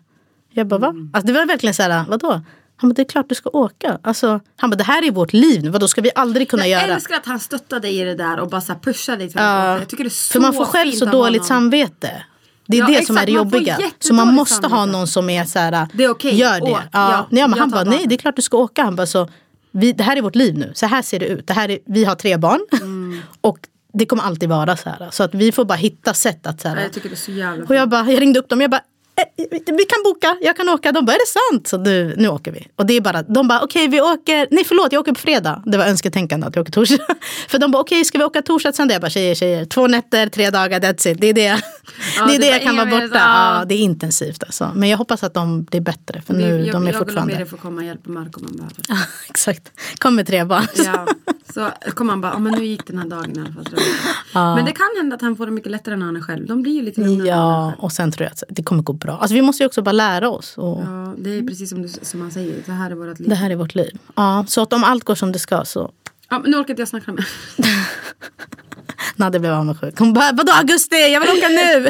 [0.52, 0.88] Jag bara, va?
[0.88, 1.10] Mm.
[1.12, 2.40] Alltså, det var verkligen så här, vadå?
[2.76, 3.98] Han bara, det är klart du ska åka.
[4.02, 5.68] Alltså, han bara, det här är vårt liv nu.
[5.70, 6.94] Vadå, ska vi aldrig kunna Jag göra?
[6.94, 9.28] älskar att han stöttar dig i det där och bara så pushar dig.
[9.28, 11.44] till Ja, Jag tycker det är så För man får själv så dåligt honom.
[11.62, 12.22] samvete.
[12.66, 13.78] Det är Ja, det exakt, som är det jobbiga.
[13.98, 14.98] Så man måste ha samvete.
[14.98, 16.60] någon som är så här, Det är okej, gör det.
[16.72, 16.78] åk.
[16.92, 17.10] Ja.
[17.12, 17.84] Ja, men jag han bara.
[17.84, 18.82] nej det är klart du ska åka.
[18.84, 19.28] Han bara, så,
[19.72, 21.46] vi, det här är vårt liv nu, så här ser det ut.
[21.46, 22.60] Det här är, vi har tre barn.
[22.72, 23.20] Mm.
[23.40, 23.58] och
[23.92, 25.08] det kommer alltid vara så här.
[25.10, 27.30] Så att vi får bara hitta sätt att så här, Jag tycker det är så
[27.32, 28.80] jävla och jag, bara, jag ringde upp dem jag bara
[29.16, 30.92] "Eh, vi kan boka, jag kan åka.
[30.92, 31.66] De bara, är det sant?
[31.68, 32.68] Så nu, nu åker vi.
[32.76, 35.62] Och det är bara, de bara, okej vi åker, nej förlåt jag åker på fredag.
[35.66, 37.04] Det var önsketänkande att jag åker torsdag.
[37.48, 38.94] För de bara, okej ska vi åka torsdag, söndag?
[38.94, 41.20] Jag bara, tjejer, tjejer, två nätter, tre dagar, that's it.
[41.20, 41.62] Det är det,
[42.28, 43.08] det, är det jag kan vara borta.
[43.18, 44.72] Ja, det är intensivt alltså.
[44.74, 47.32] Men jag hoppas att de blir bättre, för nu, jag, de är jag fortfarande...
[47.32, 49.06] Lamedia får komma och hjälpa Marco om man behöver.
[49.28, 50.66] Exakt, kom med tre barn.
[50.74, 51.06] Ja,
[51.54, 53.64] så kommer han bara, "Ja, men nu gick den här dagen i alla fall.
[54.32, 56.46] jag." Men det kan hända att han får det mycket lättare när han är själv.
[56.46, 59.18] De blir ju lite lugnare Ja, och sen tror jag att det kommer gå bra.
[59.18, 60.58] Alltså, vi måste ju också bara lära oss.
[60.58, 63.28] Och Ja, det är precis som, du, som han säger, det här är vårt liv.
[63.28, 63.98] Det här är vårt liv.
[64.14, 65.90] Ja, så att om allt går som det ska så
[66.30, 67.24] Ja, men nu orkar inte jag snacka med
[69.16, 69.98] Nadde blev avundsjuk.
[69.98, 71.88] Hon bara, vadå augusti, jag vill åka nu!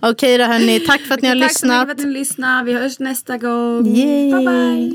[0.10, 1.86] Okej då hörni, tack för att ni har Tack så mycket lyssnat.
[1.86, 2.64] för att ni lyssnade.
[2.64, 3.86] Vi hörs nästa gång.
[3.86, 4.32] Yay.
[4.32, 4.94] Bye bye.